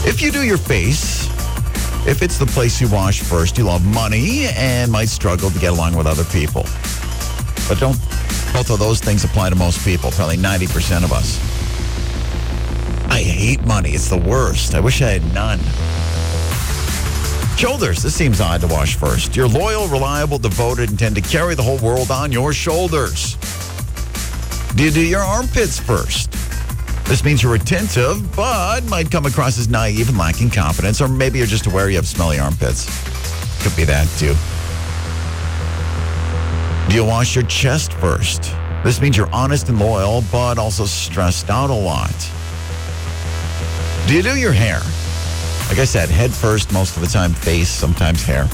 If 0.06 0.20
you 0.22 0.32
do 0.32 0.42
your 0.42 0.56
face, 0.56 1.28
if 2.08 2.22
it's 2.22 2.38
the 2.38 2.46
place 2.46 2.80
you 2.80 2.88
wash 2.88 3.20
first, 3.20 3.58
you'll 3.58 3.70
have 3.70 3.84
money 3.94 4.46
and 4.56 4.90
might 4.90 5.10
struggle 5.10 5.50
to 5.50 5.58
get 5.58 5.72
along 5.72 5.94
with 5.96 6.06
other 6.06 6.24
people. 6.24 6.64
But 7.70 7.78
don't 7.78 7.98
both 8.52 8.68
of 8.70 8.80
those 8.80 8.98
things 8.98 9.22
apply 9.22 9.50
to 9.50 9.54
most 9.54 9.84
people, 9.84 10.10
probably 10.10 10.36
90% 10.36 11.04
of 11.04 11.12
us. 11.12 11.38
I 13.08 13.20
hate 13.22 13.64
money. 13.64 13.90
It's 13.90 14.08
the 14.08 14.18
worst. 14.18 14.74
I 14.74 14.80
wish 14.80 15.00
I 15.02 15.10
had 15.10 15.32
none. 15.32 15.60
Shoulders. 17.56 18.02
This 18.02 18.12
seems 18.12 18.40
odd 18.40 18.62
to 18.62 18.66
wash 18.66 18.96
first. 18.96 19.36
You're 19.36 19.46
loyal, 19.46 19.86
reliable, 19.86 20.36
devoted, 20.38 20.90
and 20.90 20.98
tend 20.98 21.14
to 21.14 21.20
carry 21.20 21.54
the 21.54 21.62
whole 21.62 21.78
world 21.78 22.10
on 22.10 22.32
your 22.32 22.52
shoulders. 22.52 23.36
Do 24.74 24.82
you 24.82 24.90
do 24.90 25.06
your 25.06 25.20
armpits 25.20 25.78
first? 25.78 26.32
This 27.04 27.22
means 27.22 27.40
you're 27.40 27.54
attentive, 27.54 28.34
but 28.34 28.82
might 28.86 29.12
come 29.12 29.26
across 29.26 29.58
as 29.58 29.68
naive 29.68 30.08
and 30.08 30.18
lacking 30.18 30.50
confidence, 30.50 31.00
or 31.00 31.06
maybe 31.06 31.38
you're 31.38 31.46
just 31.46 31.66
aware 31.66 31.88
you 31.88 31.96
have 31.96 32.08
smelly 32.08 32.40
armpits. 32.40 32.86
Could 33.62 33.76
be 33.76 33.84
that 33.84 34.08
too. 34.18 34.34
Do 36.90 36.96
you 36.96 37.04
wash 37.04 37.36
your 37.36 37.44
chest 37.44 37.92
first? 37.92 38.52
This 38.82 39.00
means 39.00 39.16
you're 39.16 39.32
honest 39.32 39.68
and 39.68 39.78
loyal, 39.78 40.24
but 40.32 40.58
also 40.58 40.86
stressed 40.86 41.48
out 41.48 41.70
a 41.70 41.72
lot. 41.72 42.10
Do 44.08 44.16
you 44.16 44.22
do 44.24 44.36
your 44.36 44.50
hair? 44.50 44.80
Like 45.68 45.78
I 45.78 45.84
said, 45.84 46.08
head 46.08 46.32
first 46.32 46.72
most 46.72 46.96
of 46.96 47.02
the 47.02 47.08
time, 47.08 47.32
face, 47.32 47.68
sometimes 47.68 48.24
hair. 48.24 48.48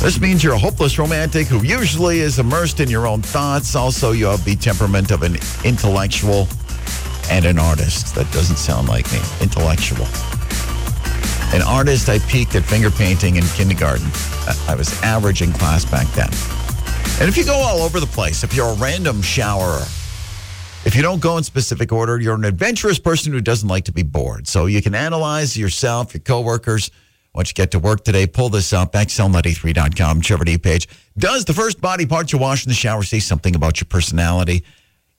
This 0.00 0.20
means 0.20 0.42
you're 0.42 0.54
a 0.54 0.58
hopeless 0.58 0.98
romantic 0.98 1.46
who 1.46 1.64
usually 1.64 2.18
is 2.18 2.40
immersed 2.40 2.80
in 2.80 2.90
your 2.90 3.06
own 3.06 3.22
thoughts. 3.22 3.76
Also, 3.76 4.10
you 4.10 4.26
have 4.26 4.44
the 4.44 4.56
temperament 4.56 5.12
of 5.12 5.22
an 5.22 5.36
intellectual 5.64 6.48
and 7.30 7.44
an 7.44 7.60
artist. 7.60 8.16
That 8.16 8.28
doesn't 8.32 8.56
sound 8.56 8.88
like 8.88 9.06
me. 9.12 9.20
Intellectual. 9.40 10.08
An 11.54 11.62
artist, 11.62 12.08
I 12.08 12.18
peaked 12.28 12.56
at 12.56 12.64
finger 12.64 12.90
painting 12.90 13.36
in 13.36 13.44
kindergarten. 13.54 14.10
I- 14.66 14.74
was 14.74 15.00
average 15.04 15.42
in 15.42 15.52
class 15.52 15.84
back 15.84 16.08
then. 16.14 16.61
And 17.20 17.28
if 17.28 17.36
you 17.36 17.44
go 17.44 17.54
all 17.54 17.82
over 17.82 18.00
the 18.00 18.06
place, 18.06 18.42
if 18.42 18.54
you're 18.54 18.68
a 18.68 18.74
random 18.74 19.22
showerer, 19.22 19.82
if 20.84 20.96
you 20.96 21.02
don't 21.02 21.20
go 21.20 21.36
in 21.36 21.44
specific 21.44 21.92
order, 21.92 22.20
you're 22.20 22.34
an 22.34 22.44
adventurous 22.44 22.98
person 22.98 23.32
who 23.32 23.40
doesn't 23.40 23.68
like 23.68 23.84
to 23.84 23.92
be 23.92 24.02
bored. 24.02 24.48
So 24.48 24.66
you 24.66 24.82
can 24.82 24.94
analyze 24.94 25.56
yourself, 25.56 26.12
your 26.14 26.22
coworkers. 26.22 26.90
Once 27.34 27.50
you 27.50 27.54
get 27.54 27.70
to 27.70 27.78
work 27.78 28.04
today, 28.04 28.26
pull 28.26 28.48
this 28.48 28.72
up, 28.72 28.92
xl93.com, 28.92 30.20
Trevor 30.20 30.44
D 30.44 30.58
page. 30.58 30.88
Does 31.16 31.44
the 31.44 31.54
first 31.54 31.80
body 31.80 32.04
part 32.04 32.32
you 32.32 32.38
wash 32.38 32.66
in 32.66 32.70
the 32.70 32.74
shower 32.74 33.02
say 33.02 33.20
something 33.20 33.54
about 33.54 33.80
your 33.80 33.86
personality? 33.86 34.64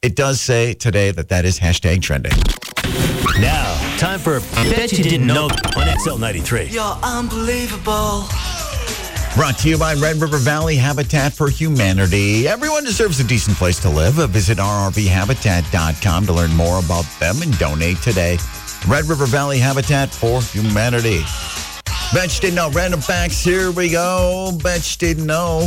It 0.02 0.16
does 0.16 0.42
say 0.42 0.74
today 0.74 1.12
that 1.12 1.30
that 1.30 1.46
is 1.46 1.60
hashtag 1.60 2.02
trending. 2.02 2.34
Now, 3.40 3.98
time 3.98 4.20
for 4.20 4.42
Bet 4.54 4.92
You 4.92 5.04
Didn't 5.04 5.25
Know 5.25 5.46
on 5.46 5.88
XL93. 5.88 6.72
You're 6.74 7.00
unbelievable. 7.02 8.28
Brought 9.36 9.58
to 9.60 9.70
you 9.70 9.80
by 9.80 9.96
Red 9.96 10.18
River 10.18 10.38
Valley 10.38 10.75
Habitat 10.75 11.34
for 11.34 11.50
Humanity. 11.50 12.48
Everyone 12.48 12.84
deserves 12.84 13.20
a 13.20 13.24
decent 13.24 13.58
place 13.58 13.80
to 13.80 13.90
live. 13.90 14.13
Visit 14.30 14.60
rrvhabitat.com 14.60 16.25
to 16.28 16.34
learn 16.34 16.56
more 16.56 16.78
about 16.78 17.06
them 17.20 17.42
and 17.42 17.58
donate 17.58 17.98
today. 17.98 18.38
Red 18.88 19.06
River 19.06 19.25
Valley 19.25 19.58
Habitat 19.58 20.13
for 20.13 20.40
Humanity. 20.44 21.24
Bet 22.13 22.36
you 22.36 22.42
didn't 22.42 22.56
know. 22.56 22.70
Random 22.70 23.02
facts. 23.02 23.44
Here 23.44 23.72
we 23.72 23.90
go. 23.90 24.52
Bet 24.62 24.92
you 24.92 24.98
didn't 25.00 25.25
know. 25.25 25.62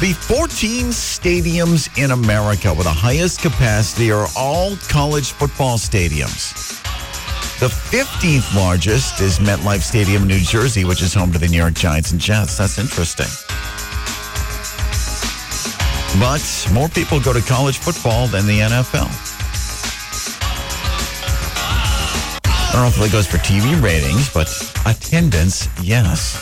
The 0.00 0.16
14 0.16 0.86
stadiums 0.86 1.88
in 2.00 2.12
America 2.12 2.72
with 2.72 2.84
the 2.84 2.92
highest 2.92 3.40
capacity 3.40 4.12
are 4.12 4.28
all 4.36 4.76
college 4.88 5.32
football 5.32 5.78
stadiums. 5.78 6.87
The 7.60 7.66
15th 7.66 8.54
largest 8.54 9.20
is 9.20 9.40
MetLife 9.40 9.82
Stadium, 9.82 10.28
New 10.28 10.38
Jersey, 10.38 10.84
which 10.84 11.02
is 11.02 11.12
home 11.12 11.32
to 11.32 11.40
the 11.40 11.48
New 11.48 11.56
York 11.56 11.74
Giants 11.74 12.12
and 12.12 12.20
Jets. 12.20 12.56
That's 12.56 12.78
interesting. 12.78 13.26
But 16.20 16.68
more 16.72 16.88
people 16.88 17.18
go 17.18 17.32
to 17.32 17.40
college 17.40 17.78
football 17.78 18.28
than 18.28 18.46
the 18.46 18.60
NFL. 18.60 19.08
I 22.44 22.70
don't 22.74 22.82
know 22.82 22.86
if 22.86 23.08
it 23.08 23.10
goes 23.10 23.26
for 23.26 23.38
TV 23.38 23.82
ratings, 23.82 24.32
but 24.32 24.46
attendance, 24.86 25.66
yes. 25.82 26.38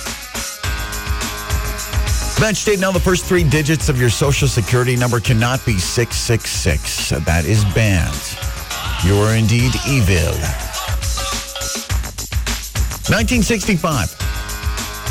Bet 2.39 2.67
you 2.67 2.77
didn't 2.77 2.93
the 2.93 3.01
first 3.01 3.25
three 3.25 3.49
digits 3.49 3.89
of 3.89 3.99
your 3.99 4.11
social 4.11 4.49
security 4.49 4.97
number 4.97 5.19
cannot 5.21 5.65
be 5.65 5.79
666. 5.79 7.09
That 7.25 7.47
is 7.47 7.65
banned. 7.73 8.37
You 9.03 9.17
are 9.23 9.35
indeed 9.35 9.73
evil. 9.89 10.66
1965. 13.09 14.11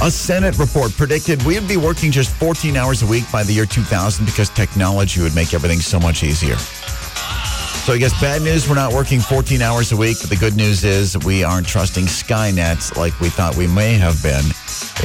A 0.02 0.12
Senate 0.12 0.58
report 0.58 0.92
predicted 0.92 1.42
we 1.44 1.58
would 1.58 1.70
be 1.70 1.78
working 1.78 2.12
just 2.12 2.30
14 2.36 2.76
hours 2.76 3.02
a 3.04 3.06
week 3.06 3.24
by 3.32 3.42
the 3.42 3.54
year 3.54 3.66
2000 3.66 4.26
because 4.26 4.50
technology 4.50 5.22
would 5.22 5.34
make 5.34 5.54
everything 5.54 5.80
so 5.80 5.98
much 5.98 6.22
easier. 6.22 6.58
So 6.58 7.94
I 7.94 7.98
guess 7.98 8.20
bad 8.20 8.42
news, 8.42 8.68
we're 8.68 8.76
not 8.76 8.92
working 8.92 9.22
14 9.22 9.62
hours 9.62 9.94
a 9.94 9.96
week, 9.96 10.18
but 10.20 10.30
the 10.30 10.36
good 10.36 10.58
news 10.58 10.84
is 10.84 11.18
we 11.20 11.46
aren't 11.46 11.66
trusting 11.68 12.04
Skynet 12.06 12.98
like 12.98 13.18
we 13.22 13.30
thought 13.30 13.56
we 13.56 13.68
may 13.68 13.94
have 13.94 14.22
been 14.22 14.44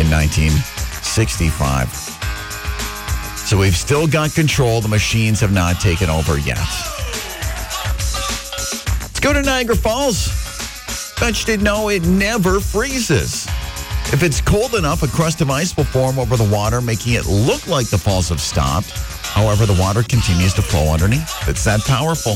in 0.00 0.10
1965. 0.10 1.88
So 3.36 3.56
we've 3.56 3.76
still 3.76 4.08
got 4.08 4.34
control. 4.34 4.80
The 4.80 4.88
machines 4.88 5.38
have 5.40 5.52
not 5.52 5.78
taken 5.80 6.10
over 6.10 6.38
yet. 6.38 6.58
Let's 9.00 9.20
go 9.20 9.32
to 9.32 9.42
Niagara 9.42 9.76
Falls. 9.76 10.49
You 11.20 11.32
didn't 11.46 11.62
know 11.62 11.90
it 11.90 12.02
never 12.06 12.60
freezes. 12.60 13.46
If 14.12 14.22
it's 14.24 14.40
cold 14.40 14.74
enough, 14.74 15.02
a 15.02 15.06
crust 15.06 15.40
of 15.40 15.48
ice 15.48 15.76
will 15.76 15.84
form 15.84 16.18
over 16.18 16.36
the 16.36 16.48
water, 16.52 16.80
making 16.80 17.12
it 17.12 17.26
look 17.26 17.66
like 17.68 17.86
the 17.88 17.98
falls 17.98 18.30
have 18.30 18.40
stopped. 18.40 18.90
However, 18.90 19.64
the 19.64 19.78
water 19.80 20.02
continues 20.02 20.54
to 20.54 20.62
flow 20.62 20.92
underneath. 20.92 21.48
It's 21.48 21.62
that 21.64 21.82
powerful. 21.82 22.32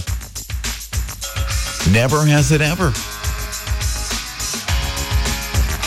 Never 1.92 2.24
has 2.24 2.52
it 2.52 2.60
ever. 2.60 2.92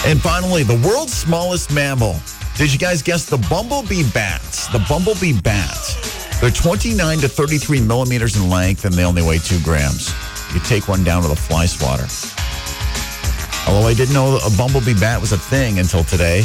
And 0.06 0.22
finally, 0.22 0.64
the 0.64 0.82
world's 0.86 1.14
smallest 1.14 1.72
mammal. 1.72 2.18
Did 2.58 2.74
you 2.74 2.80
guys 2.80 3.02
guess 3.02 3.26
the 3.26 3.38
bumblebee 3.50 4.10
bats? 4.12 4.68
The 4.68 4.86
bumblebee 4.90 5.40
bats. 5.42 6.42
They're 6.42 6.52
29 6.52 7.20
to 7.20 7.30
33 7.30 7.82
millimeters 7.82 8.36
in 8.36 8.50
length 8.50 8.84
and 8.86 8.94
they 8.94 9.06
only 9.06 9.22
weigh 9.22 9.40
two 9.40 9.60
grams. 9.62 10.14
You 10.54 10.60
take 10.62 10.88
one 10.88 11.04
down 11.04 11.24
with 11.24 11.32
a 11.32 11.36
fly 11.36 11.68
swatter. 11.68 12.08
Although 13.68 13.88
I 13.88 13.94
didn't 13.94 14.14
know 14.14 14.38
a 14.38 14.50
bumblebee 14.58 15.00
bat 15.00 15.20
was 15.20 15.34
a 15.34 15.38
thing 15.38 15.80
until 15.80 16.04
today. 16.04 16.44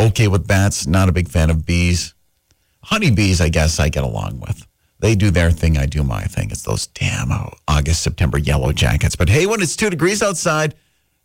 Okay 0.00 0.28
with 0.28 0.46
bats, 0.46 0.86
not 0.86 1.08
a 1.08 1.12
big 1.12 1.28
fan 1.28 1.50
of 1.50 1.64
bees. 1.64 2.14
Honeybees, 2.84 3.40
I 3.40 3.48
guess 3.48 3.80
I 3.80 3.88
get 3.88 4.04
along 4.04 4.40
with. 4.40 4.66
They 4.98 5.14
do 5.14 5.30
their 5.30 5.50
thing, 5.50 5.78
I 5.78 5.86
do 5.86 6.02
my 6.02 6.22
thing. 6.24 6.50
It's 6.50 6.62
those 6.62 6.86
damn 6.88 7.30
August, 7.68 8.02
September 8.02 8.36
yellow 8.36 8.72
jackets. 8.72 9.16
But 9.16 9.30
hey, 9.30 9.46
when 9.46 9.62
it's 9.62 9.76
two 9.76 9.88
degrees 9.88 10.22
outside, 10.22 10.74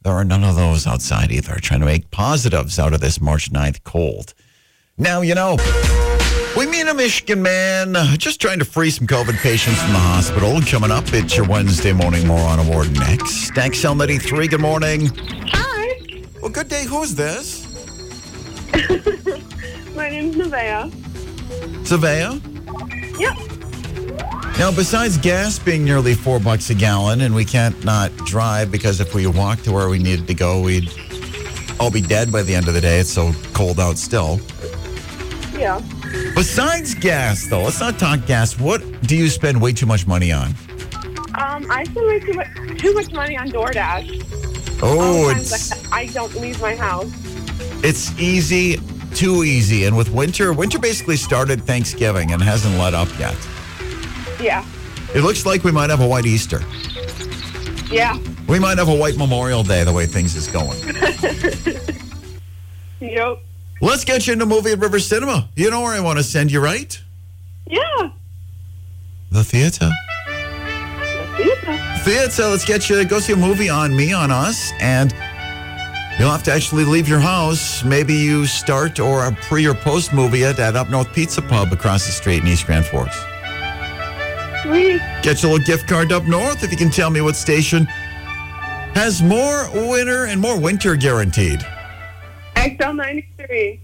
there 0.03 0.13
are 0.13 0.23
none 0.23 0.43
of 0.43 0.55
those 0.55 0.87
outside 0.87 1.31
either. 1.31 1.55
Trying 1.55 1.81
to 1.81 1.85
make 1.85 2.11
positives 2.11 2.79
out 2.79 2.93
of 2.93 3.01
this 3.01 3.19
March 3.19 3.51
9th 3.51 3.83
cold. 3.83 4.33
Now, 4.97 5.21
you 5.21 5.35
know, 5.35 5.57
we 6.57 6.65
meet 6.65 6.87
a 6.87 6.93
Michigan 6.93 7.41
man 7.41 7.95
just 8.17 8.39
trying 8.39 8.59
to 8.59 8.65
free 8.65 8.89
some 8.89 9.07
COVID 9.07 9.37
patients 9.41 9.81
from 9.81 9.93
the 9.93 9.99
hospital. 9.99 10.61
Coming 10.61 10.91
up, 10.91 11.03
it's 11.13 11.35
your 11.35 11.47
Wednesday 11.47 11.91
morning 11.91 12.25
moron 12.27 12.59
award 12.59 12.93
next. 12.93 13.51
Thanks, 13.51 13.79
XL 13.79 13.95
93, 13.95 14.47
good 14.47 14.61
morning. 14.61 15.07
Hi, 15.51 16.23
Well, 16.41 16.51
good 16.51 16.69
day. 16.69 16.85
Who 16.85 17.03
is 17.03 17.15
this? 17.15 17.65
my 19.95 20.09
name's 20.09 20.35
Nevaeh. 20.35 20.91
Savea? 21.83 22.41
Yep. 23.19 24.57
Now, 24.57 24.71
besides 24.71 25.17
gas 25.17 25.59
being 25.59 25.83
nearly 25.83 26.13
four 26.13 26.39
bucks 26.39 26.69
a 26.69 26.75
gallon, 26.75 27.21
and 27.21 27.35
we 27.35 27.43
can't 27.43 27.83
not 27.83 28.15
drive 28.19 28.71
because 28.71 29.01
if 29.01 29.13
we 29.13 29.27
walked 29.27 29.65
to 29.65 29.73
where 29.73 29.89
we 29.89 29.99
needed 29.99 30.27
to 30.27 30.33
go, 30.33 30.61
we'd 30.61 30.89
all 31.79 31.91
be 31.91 31.99
dead 32.01 32.31
by 32.31 32.41
the 32.41 32.55
end 32.55 32.69
of 32.69 32.73
the 32.73 32.79
day. 32.79 32.99
It's 32.99 33.11
so 33.11 33.33
cold 33.53 33.79
out 33.81 33.97
still. 33.97 34.39
Yeah. 35.53 35.81
Besides 36.35 36.93
gas, 36.95 37.47
though, 37.47 37.63
let's 37.63 37.79
not 37.79 37.97
talk 37.99 38.25
gas. 38.25 38.59
What 38.59 38.81
do 39.03 39.15
you 39.15 39.29
spend 39.29 39.61
way 39.61 39.73
too 39.73 39.85
much 39.85 40.05
money 40.07 40.31
on? 40.31 40.49
Um, 41.37 41.65
I 41.69 41.83
spend 41.85 42.07
way 42.07 42.19
too 42.19 42.33
much, 42.33 42.47
too 42.77 42.93
much 42.93 43.11
money 43.11 43.37
on 43.37 43.49
DoorDash. 43.49 44.79
Oh, 44.81 45.29
it's 45.35 45.71
I, 45.91 46.01
I 46.01 46.05
don't 46.07 46.33
leave 46.35 46.59
my 46.61 46.75
house. 46.75 47.11
it's 47.83 48.17
easy, 48.19 48.77
too 49.13 49.43
easy. 49.43 49.85
And 49.85 49.95
with 49.97 50.09
winter, 50.11 50.51
winter 50.53 50.79
basically 50.79 51.17
started 51.17 51.61
Thanksgiving 51.63 52.31
and 52.33 52.41
hasn't 52.41 52.77
let 52.77 52.93
up 52.93 53.07
yet. 53.17 53.35
Yeah. 54.41 54.65
It 55.13 55.21
looks 55.21 55.45
like 55.45 55.63
we 55.63 55.71
might 55.71 55.89
have 55.89 56.01
a 56.01 56.07
white 56.07 56.25
Easter. 56.25 56.61
Yeah. 57.89 58.17
We 58.47 58.59
might 58.59 58.77
have 58.77 58.89
a 58.89 58.95
white 58.95 59.17
Memorial 59.17 59.63
Day 59.63 59.83
the 59.85 59.93
way 59.93 60.05
things 60.05 60.35
is 60.35 60.47
going. 60.47 60.77
Yep. 63.01 63.43
Let's 63.85 64.03
get 64.03 64.25
you 64.25 64.33
into 64.33 64.47
movie 64.47 64.71
at 64.71 64.79
River 64.79 64.97
Cinema. 64.97 65.47
You 65.55 65.69
know 65.69 65.81
where 65.81 65.93
I 65.93 65.99
want 65.99 66.17
to 66.17 66.23
send 66.23 66.51
you, 66.51 66.59
right? 66.59 66.99
Yeah. 67.67 68.09
The 69.29 69.43
theater. 69.43 69.91
The 70.25 71.37
Theater, 71.37 71.99
Theater. 72.03 72.49
let's 72.49 72.65
get 72.65 72.89
you 72.89 72.95
to 72.95 73.05
go 73.05 73.19
see 73.19 73.33
a 73.33 73.35
movie 73.35 73.69
on 73.69 73.95
me, 73.95 74.11
on 74.11 74.31
us, 74.31 74.71
and 74.79 75.13
you'll 76.17 76.31
have 76.31 76.41
to 76.43 76.51
actually 76.51 76.83
leave 76.83 77.07
your 77.07 77.19
house. 77.19 77.83
Maybe 77.83 78.15
you 78.15 78.47
start 78.47 78.99
or 78.99 79.27
a 79.27 79.31
pre 79.33 79.67
or 79.67 79.75
post 79.75 80.13
movie 80.13 80.43
at 80.45 80.57
that 80.57 80.75
Up 80.75 80.89
North 80.89 81.13
Pizza 81.13 81.43
Pub 81.43 81.71
across 81.71 82.07
the 82.07 82.11
street 82.11 82.41
in 82.41 82.47
East 82.47 82.65
Grand 82.65 82.87
Forks. 82.87 83.15
Sweet. 84.63 84.99
Get 85.21 85.43
you 85.43 85.49
a 85.49 85.51
little 85.51 85.65
gift 85.65 85.87
card 85.87 86.11
up 86.11 86.23
north 86.23 86.63
if 86.63 86.71
you 86.71 86.77
can 86.77 86.89
tell 86.89 87.11
me 87.11 87.21
what 87.21 87.35
station 87.35 87.85
has 88.95 89.21
more 89.21 89.69
winter 89.71 90.25
and 90.25 90.41
more 90.41 90.59
winter 90.59 90.95
guaranteed. 90.95 91.63
XL93. 92.65 93.79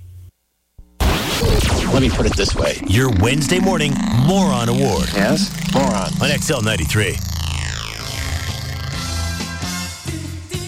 Let 1.93 2.01
me 2.01 2.09
put 2.09 2.25
it 2.25 2.35
this 2.35 2.55
way. 2.55 2.79
Your 2.87 3.11
Wednesday 3.19 3.59
morning 3.59 3.93
moron 4.25 4.69
award 4.69 5.09
Yes? 5.13 5.51
Moron. 5.73 6.09
On 6.21 6.39
XL 6.39 6.61
93. 6.61 7.15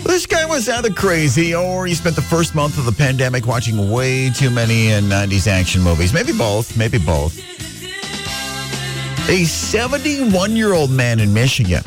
This 0.03 0.27
guy 0.27 0.45
was 0.45 0.69
either 0.69 0.91
crazy 0.91 1.55
or 1.55 1.87
he 1.87 1.95
spent 1.95 2.15
the 2.15 2.21
first 2.21 2.53
month 2.53 2.77
of 2.77 2.85
the 2.85 2.91
pandemic 2.91 3.47
watching 3.47 3.89
way 3.89 4.29
too 4.29 4.51
many 4.51 4.93
uh, 4.93 5.01
90s 5.01 5.47
action 5.47 5.81
movies. 5.81 6.13
Maybe 6.13 6.33
both, 6.33 6.77
maybe 6.77 6.99
both. 6.99 7.35
A 9.27 9.45
71 9.45 10.55
year 10.55 10.73
old 10.73 10.91
man 10.91 11.19
in 11.19 11.33
Michigan. 11.33 11.81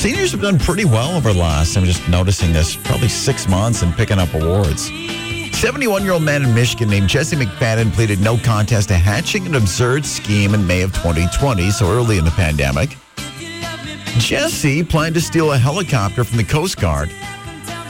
Seniors 0.00 0.32
have 0.32 0.40
done 0.40 0.58
pretty 0.58 0.86
well 0.86 1.14
over 1.14 1.30
the 1.30 1.38
last, 1.38 1.76
I'm 1.76 1.84
just 1.84 2.08
noticing 2.08 2.54
this, 2.54 2.74
probably 2.74 3.08
six 3.08 3.46
months 3.46 3.82
and 3.82 3.94
picking 3.94 4.18
up 4.18 4.32
awards. 4.32 4.86
71 5.52 6.04
year 6.04 6.12
old 6.12 6.22
man 6.22 6.42
in 6.42 6.54
Michigan 6.54 6.88
named 6.88 7.06
Jesse 7.06 7.36
McFadden 7.36 7.92
pleaded 7.92 8.18
no 8.18 8.38
contest 8.38 8.88
to 8.88 8.94
hatching 8.94 9.44
an 9.44 9.56
absurd 9.56 10.06
scheme 10.06 10.54
in 10.54 10.66
May 10.66 10.80
of 10.80 10.94
2020, 10.94 11.70
so 11.70 11.86
early 11.90 12.16
in 12.16 12.24
the 12.24 12.30
pandemic. 12.30 12.96
Jesse 14.16 14.82
planned 14.82 15.16
to 15.16 15.20
steal 15.20 15.52
a 15.52 15.58
helicopter 15.58 16.24
from 16.24 16.38
the 16.38 16.44
Coast 16.44 16.80
Guard, 16.80 17.10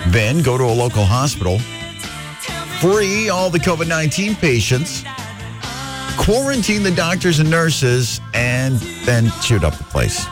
then 0.09 0.43
go 0.43 0.59
to 0.59 0.64
a 0.64 0.75
local 0.75 1.05
hospital, 1.05 1.61
free 2.81 3.29
all 3.29 3.50
the 3.50 3.61
COVID 3.61 3.87
19 3.87 4.35
patients, 4.35 5.05
quarantine 6.19 6.83
the 6.83 6.90
doctors 6.90 7.38
and 7.38 7.49
nurses, 7.49 8.21
and 8.35 8.81
then 9.07 9.31
shoot 9.43 9.62
up 9.62 9.76
the 9.76 9.85
place. 9.85 10.26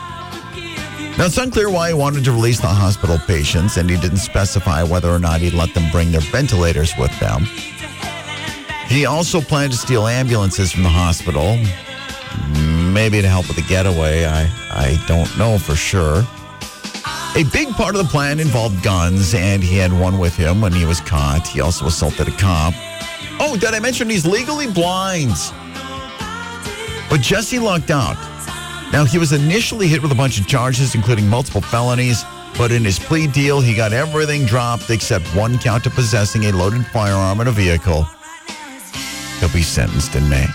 Now, 1.19 1.25
it's 1.25 1.37
unclear 1.37 1.69
why 1.69 1.89
he 1.89 1.93
wanted 1.93 2.23
to 2.23 2.31
release 2.31 2.61
the 2.61 2.67
hospital 2.67 3.17
patients, 3.17 3.75
and 3.75 3.89
he 3.89 3.97
didn't 3.97 4.19
specify 4.19 4.83
whether 4.83 5.09
or 5.09 5.19
not 5.19 5.41
he'd 5.41 5.51
let 5.51 5.73
them 5.73 5.91
bring 5.91 6.13
their 6.13 6.21
ventilators 6.21 6.93
with 6.97 7.11
them. 7.19 7.43
He 8.87 9.05
also 9.05 9.41
planned 9.41 9.73
to 9.73 9.77
steal 9.77 10.07
ambulances 10.07 10.71
from 10.71 10.83
the 10.83 10.89
hospital, 10.89 11.57
maybe 12.93 13.21
to 13.21 13.27
help 13.27 13.49
with 13.49 13.57
the 13.57 13.63
getaway. 13.63 14.23
I, 14.27 14.43
I 14.71 15.03
don't 15.07 15.37
know 15.37 15.57
for 15.57 15.75
sure. 15.75 16.23
A 17.35 17.43
big 17.51 17.67
part 17.71 17.95
of 17.95 18.01
the 18.01 18.09
plan 18.09 18.39
involved 18.39 18.81
guns, 18.81 19.33
and 19.33 19.61
he 19.61 19.75
had 19.75 19.91
one 19.91 20.19
with 20.19 20.37
him 20.37 20.61
when 20.61 20.71
he 20.71 20.85
was 20.85 21.01
caught. 21.01 21.45
He 21.45 21.59
also 21.59 21.87
assaulted 21.87 22.29
a 22.29 22.37
cop. 22.37 22.73
Oh, 23.41 23.57
did 23.59 23.73
I 23.73 23.81
mention 23.81 24.09
he's 24.09 24.25
legally 24.25 24.71
blind? 24.71 25.35
But 27.09 27.19
Jesse 27.19 27.59
lucked 27.59 27.91
out. 27.91 28.15
Now, 28.91 29.05
he 29.05 29.19
was 29.19 29.33
initially 29.33 29.87
hit 29.87 30.01
with 30.01 30.11
a 30.11 30.15
bunch 30.15 30.39
of 30.39 30.47
charges, 30.47 30.95
including 30.95 31.27
multiple 31.27 31.61
felonies, 31.61 32.23
but 32.57 32.71
in 32.71 32.83
his 32.83 32.97
plea 32.97 33.27
deal, 33.27 33.61
he 33.61 33.75
got 33.75 33.93
everything 33.93 34.45
dropped 34.45 34.89
except 34.89 35.27
one 35.35 35.59
count 35.59 35.85
of 35.85 35.93
possessing 35.93 36.45
a 36.45 36.51
loaded 36.51 36.85
firearm 36.87 37.39
in 37.39 37.47
a 37.47 37.51
vehicle. 37.51 38.07
He'll 39.39 39.53
be 39.53 39.61
sentenced 39.61 40.15
in 40.15 40.27
May. 40.27 40.47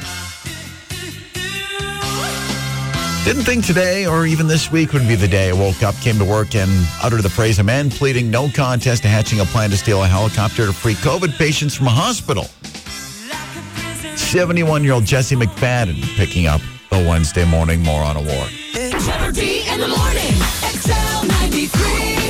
Didn't 3.24 3.44
think 3.44 3.64
today 3.64 4.04
or 4.04 4.26
even 4.26 4.48
this 4.48 4.70
week 4.70 4.92
would 4.92 5.06
be 5.08 5.14
the 5.14 5.28
day 5.28 5.48
I 5.48 5.52
woke 5.52 5.82
up, 5.82 5.94
came 6.02 6.18
to 6.18 6.24
work, 6.24 6.56
and 6.56 6.70
uttered 7.02 7.22
the 7.22 7.30
phrase 7.30 7.60
a 7.60 7.64
man 7.64 7.88
pleading 7.88 8.30
no 8.30 8.50
contest 8.50 9.02
to 9.02 9.08
hatching 9.08 9.40
a 9.40 9.44
plan 9.44 9.70
to 9.70 9.76
steal 9.76 10.02
a 10.02 10.08
helicopter 10.08 10.66
to 10.66 10.72
free 10.72 10.94
COVID 10.94 11.38
patients 11.38 11.74
from 11.74 11.86
a 11.86 11.90
hospital. 11.90 12.44
71 14.16 14.82
year 14.82 14.92
old 14.92 15.04
Jesse 15.04 15.36
McFadden 15.36 16.02
picking 16.16 16.48
up 16.48 16.60
the 17.02 17.08
Wednesday 17.08 17.44
Morning 17.44 17.82
Moron 17.82 18.16
Award. 18.16 18.50
Trevor 18.72 19.32
D 19.32 19.66
in 19.68 19.80
the 19.80 19.88
morning. 19.88 20.34
XL93. 20.62 21.68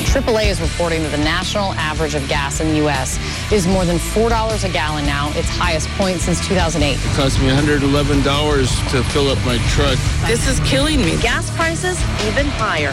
AAA 0.09 0.47
is 0.47 0.61
reporting 0.61 1.03
that 1.03 1.11
the 1.11 1.19
national 1.19 1.75
average 1.75 2.15
of 2.15 2.27
gas 2.29 2.61
in 2.61 2.69
the 2.69 2.77
U.S. 2.77 3.19
is 3.53 3.67
more 3.67 3.85
than 3.85 3.99
$4 3.99 4.65
a 4.65 4.69
gallon 4.73 5.05
now, 5.05 5.29
its 5.33 5.49
highest 5.51 5.89
point 5.91 6.19
since 6.19 6.41
2008. 6.49 6.95
It 6.95 7.17
cost 7.17 7.41
me 7.41 7.49
$111 7.49 8.91
to 8.91 9.05
fill 9.11 9.29
up 9.29 9.39
my 9.45 9.59
truck. 9.69 9.99
This 10.27 10.49
is 10.49 10.61
killing 10.61 11.03
me. 11.03 11.21
Gas 11.21 11.51
prices 11.55 12.01
even 12.27 12.47
higher. 12.47 12.93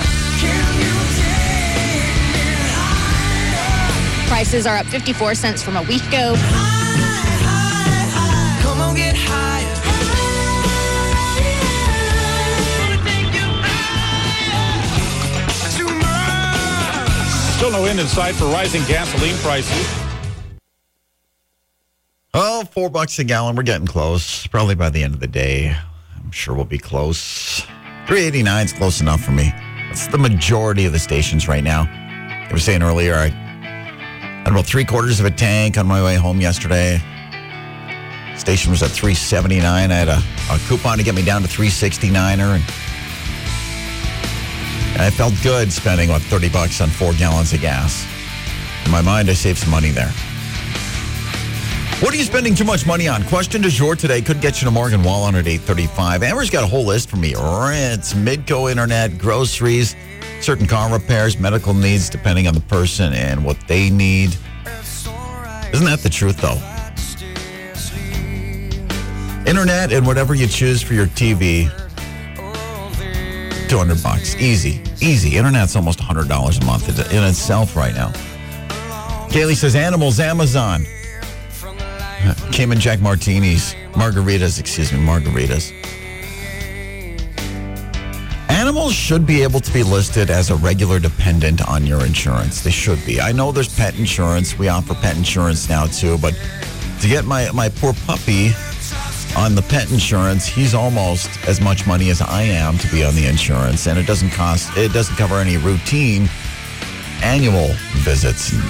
Prices 4.28 4.66
are 4.66 4.78
up 4.78 4.88
54 4.88 5.36
cents 5.36 5.64
from 5.64 5.78
a 5.78 5.84
week 5.84 6.04
ago. 6.08 6.36
No 17.86 18.02
in 18.02 18.08
sight 18.08 18.36
for 18.36 18.46
rising 18.46 18.82
gasoline 18.88 19.36
prices. 19.38 19.88
Oh, 22.34 22.64
four 22.66 22.90
bucks 22.90 23.20
a 23.20 23.24
gallon. 23.24 23.56
We're 23.56 23.64
getting 23.64 23.88
close. 23.88 24.48
Probably 24.48 24.76
by 24.76 24.90
the 24.90 25.04
end 25.04 25.14
of 25.14 25.20
the 25.20 25.28
day. 25.28 25.76
I'm 26.16 26.32
sure 26.32 26.56
we'll 26.56 26.66
be 26.66 26.78
close. 26.78 27.62
389 28.08 28.66
is 28.66 28.74
close 28.74 29.02
enough 29.02 29.22
for 29.22 29.32
me. 29.32 29.52
That's 29.88 30.08
the 30.08 30.18
majority 30.18 30.86
of 30.86 30.94
the 30.94 31.00
stations 31.00 31.48
right 31.48 31.64
now. 31.64 31.82
I 31.82 32.50
was 32.52 32.64
saying 32.64 32.84
earlier, 32.84 33.16
I 33.16 33.28
had 33.28 34.48
about 34.52 34.66
three 34.66 34.86
quarters 34.86 35.20
of 35.20 35.26
a 35.26 35.32
tank 35.32 35.78
on 35.78 35.88
my 35.88 36.04
way 36.04 36.16
home 36.16 36.40
yesterday. 36.40 37.02
Station 38.38 38.72
was 38.72 38.82
at 38.82 38.92
379. 38.92 39.92
I 39.92 39.94
had 39.94 40.08
a, 40.08 40.22
a 40.52 40.58
coupon 40.68 40.98
to 40.98 41.04
get 41.04 41.16
me 41.16 41.24
down 41.24 41.42
to 41.42 41.48
369er. 41.48 42.56
And 42.56 42.64
I 45.00 45.10
felt 45.10 45.34
good 45.42 45.72
spending, 45.72 46.10
what, 46.10 46.22
30 46.24 46.50
bucks 46.50 46.82
on 46.82 46.90
four 46.90 47.14
gallons 47.14 47.54
of 47.54 47.62
gas. 47.62 48.06
In 48.86 48.92
my 48.92 49.02
mind, 49.02 49.30
I 49.30 49.34
saved 49.34 49.60
some 49.60 49.72
money 49.72 49.90
there. 49.90 50.12
What 52.02 52.14
are 52.14 52.18
you 52.18 52.24
spending 52.24 52.56
too 52.56 52.64
much 52.64 52.88
money 52.88 53.08
on? 53.08 53.24
Question 53.26 53.62
du 53.62 53.70
jour 53.70 53.96
today 53.96 54.22
could 54.22 54.42
get 54.42 54.60
you 54.60 54.66
to 54.66 54.72
Morgan 54.72 55.04
Wallen 55.04 55.36
at 55.36 55.46
835. 55.46 56.24
Amber's 56.24 56.50
got 56.50 56.64
a 56.64 56.68
whole 56.68 56.84
list 56.84 57.10
for 57.10 57.18
me. 57.18 57.36
Rents, 57.36 58.14
Midco 58.14 58.72
Internet, 58.72 59.20
groceries, 59.20 59.96
certain 60.42 60.66
car 60.66 60.92
repairs, 60.92 61.40
medical 61.40 61.76
needs, 61.76 62.10
depending 62.10 62.48
on 62.48 62.56
the 62.56 62.62
person 62.62 63.14
and 63.14 63.46
what 63.46 63.58
they 63.68 63.92
need. 63.92 64.36
Isn't 65.72 65.86
that 65.86 66.00
the 66.00 66.10
truth, 66.10 66.38
though? 66.38 66.60
Internet 69.50 69.92
and 69.92 70.06
whatever 70.06 70.34
you 70.34 70.48
choose 70.48 70.82
for 70.82 70.94
your 70.94 71.08
TV, 71.08 71.70
200 73.72 74.04
bucks. 74.04 74.36
Easy. 74.36 74.82
Easy. 75.00 75.38
Internet's 75.38 75.78
almost 75.78 76.00
$100 76.00 76.26
a 76.28 76.66
month 76.66 76.90
in 76.90 77.24
itself 77.24 77.78
right 77.78 77.96
now. 77.96 78.10
Kaylee 79.30 79.56
says 79.56 79.78
animals, 79.78 80.20
Amazon. 80.20 80.84
Cayman 82.52 82.82
Jack 82.82 83.00
Martinis. 83.00 83.74
Margaritas, 83.94 84.60
excuse 84.60 84.92
me, 84.92 85.00
margaritas. 85.00 85.72
Animals 88.50 88.92
should 88.92 89.26
be 89.26 89.42
able 89.42 89.62
to 89.62 89.72
be 89.72 89.84
listed 89.84 90.30
as 90.30 90.50
a 90.50 90.56
regular 90.58 91.00
dependent 91.00 91.66
on 91.70 91.88
your 91.88 92.06
insurance. 92.06 92.62
They 92.62 92.72
should 92.72 93.00
be. 93.06 93.22
I 93.22 93.32
know 93.32 93.54
there's 93.54 93.74
pet 93.74 93.98
insurance. 93.98 94.60
We 94.60 94.68
offer 94.68 94.96
pet 94.96 95.16
insurance 95.16 95.70
now 95.70 95.86
too, 95.86 96.18
but 96.18 96.34
to 97.00 97.08
get 97.08 97.24
my, 97.24 97.50
my 97.52 97.70
poor 97.70 97.94
puppy 98.06 98.52
on 99.36 99.56
the 99.56 99.62
pet 99.62 99.92
insurance, 99.92 100.46
he's 100.46 100.74
almost 100.74 101.30
as 101.48 101.62
much 101.62 101.88
money 101.88 102.10
as 102.10 102.22
I 102.22 102.44
am 102.44 102.78
to 102.80 102.88
be 102.92 103.04
on 103.04 103.16
the 103.16 103.26
insurance, 103.26 103.88
and 103.88 103.98
it 103.98 104.06
doesn't 104.06 104.32
cost 104.32 104.76
it 104.78 104.94
doesn't 104.94 105.16
cover 105.16 105.36
any 105.36 105.58
routine 105.58 106.30
annual 107.24 107.74
visits 107.98 108.52
and 108.52 108.62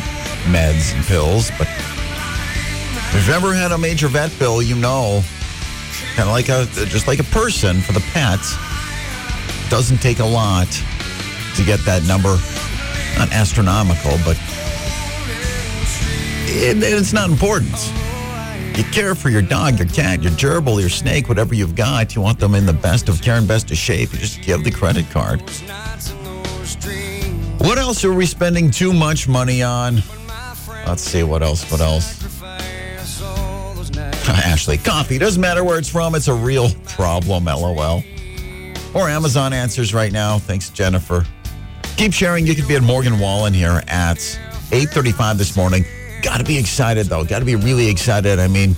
meds 0.53 0.95
and 0.95 1.05
pills, 1.05 1.51
but 1.57 1.67
if 1.67 3.13
you've 3.15 3.29
ever 3.29 3.53
had 3.53 3.71
a 3.71 3.77
major 3.77 4.07
vet 4.07 4.31
bill, 4.39 4.61
you 4.61 4.75
know, 4.75 5.23
kind 6.15 6.27
of 6.27 6.33
like 6.33 6.49
a 6.49 6.65
just 6.85 7.07
like 7.07 7.19
a 7.19 7.25
person 7.25 7.81
for 7.81 7.93
the 7.93 8.03
pets, 8.13 8.55
doesn't 9.69 10.01
take 10.01 10.19
a 10.19 10.25
lot 10.25 10.67
to 11.55 11.63
get 11.63 11.79
that 11.85 12.03
number 12.07 12.37
not 13.17 13.31
astronomical, 13.33 14.17
but 14.25 14.37
it, 16.47 16.81
it's 16.81 17.13
not 17.13 17.29
important. 17.29 17.75
You 18.81 18.89
care 18.89 19.13
for 19.13 19.29
your 19.29 19.43
dog, 19.43 19.77
your 19.77 19.87
cat, 19.87 20.23
your 20.23 20.31
gerbil, 20.31 20.79
your 20.79 20.89
snake, 20.89 21.29
whatever 21.29 21.53
you've 21.53 21.75
got. 21.75 22.15
You 22.15 22.21
want 22.21 22.39
them 22.39 22.55
in 22.55 22.65
the 22.65 22.73
best 22.73 23.09
of 23.09 23.21
care 23.21 23.35
and 23.35 23.47
best 23.47 23.69
of 23.69 23.77
shape. 23.77 24.11
You 24.11 24.17
just 24.17 24.41
give 24.41 24.63
the 24.63 24.71
credit 24.71 25.07
card. 25.11 25.39
What 27.59 27.77
else 27.77 28.03
are 28.03 28.11
we 28.11 28.25
spending 28.25 28.71
too 28.71 28.91
much 28.91 29.27
money 29.27 29.61
on? 29.61 30.01
Let's 30.87 31.03
see 31.03 31.21
what 31.21 31.43
else. 31.43 31.69
What 31.69 31.79
else? 31.79 32.19
Ashley, 34.27 34.79
coffee 34.79 35.19
doesn't 35.19 35.39
matter 35.39 35.63
where 35.63 35.77
it's 35.77 35.89
from. 35.89 36.15
It's 36.15 36.27
a 36.27 36.33
real 36.33 36.71
problem. 36.87 37.45
LOL. 37.45 38.01
Or 38.95 39.09
Amazon 39.09 39.53
answers 39.53 39.93
right 39.93 40.11
now. 40.11 40.39
Thanks, 40.39 40.71
Jennifer. 40.71 41.23
Keep 41.97 42.13
sharing. 42.13 42.47
You 42.47 42.55
could 42.55 42.67
be 42.67 42.77
at 42.77 42.81
Morgan 42.81 43.19
Wallen 43.19 43.53
here 43.53 43.83
at 43.87 44.17
8:35 44.71 45.37
this 45.37 45.55
morning. 45.55 45.85
Got 46.21 46.37
to 46.37 46.43
be 46.43 46.57
excited 46.57 47.07
though. 47.07 47.23
Got 47.23 47.39
to 47.39 47.45
be 47.45 47.55
really 47.55 47.89
excited. 47.89 48.39
I 48.39 48.47
mean, 48.47 48.75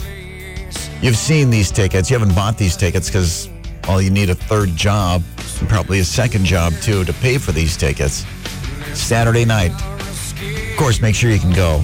you've 1.02 1.18
seen 1.18 1.50
these 1.50 1.72
tickets. 1.72 2.10
You 2.10 2.18
haven't 2.18 2.36
bought 2.36 2.58
these 2.58 2.78
tickets 2.78 3.08
because 3.08 3.50
well, 3.88 4.02
you 4.02 4.10
need 4.10 4.30
a 4.30 4.36
third 4.36 4.70
job 4.76 5.22
and 5.60 5.70
probably 5.70 6.00
a 6.00 6.06
second 6.06 6.46
job 6.46 6.74
too 6.82 7.04
to 7.06 7.14
pay 7.14 7.38
for 7.38 7.52
these 7.52 7.76
tickets. 7.76 8.26
Saturday 8.94 9.46
night. 9.46 9.72
Of 9.72 10.76
course, 10.78 11.02
make 11.02 11.16
sure 11.16 11.32
you 11.32 11.40
can 11.40 11.54
go. 11.54 11.84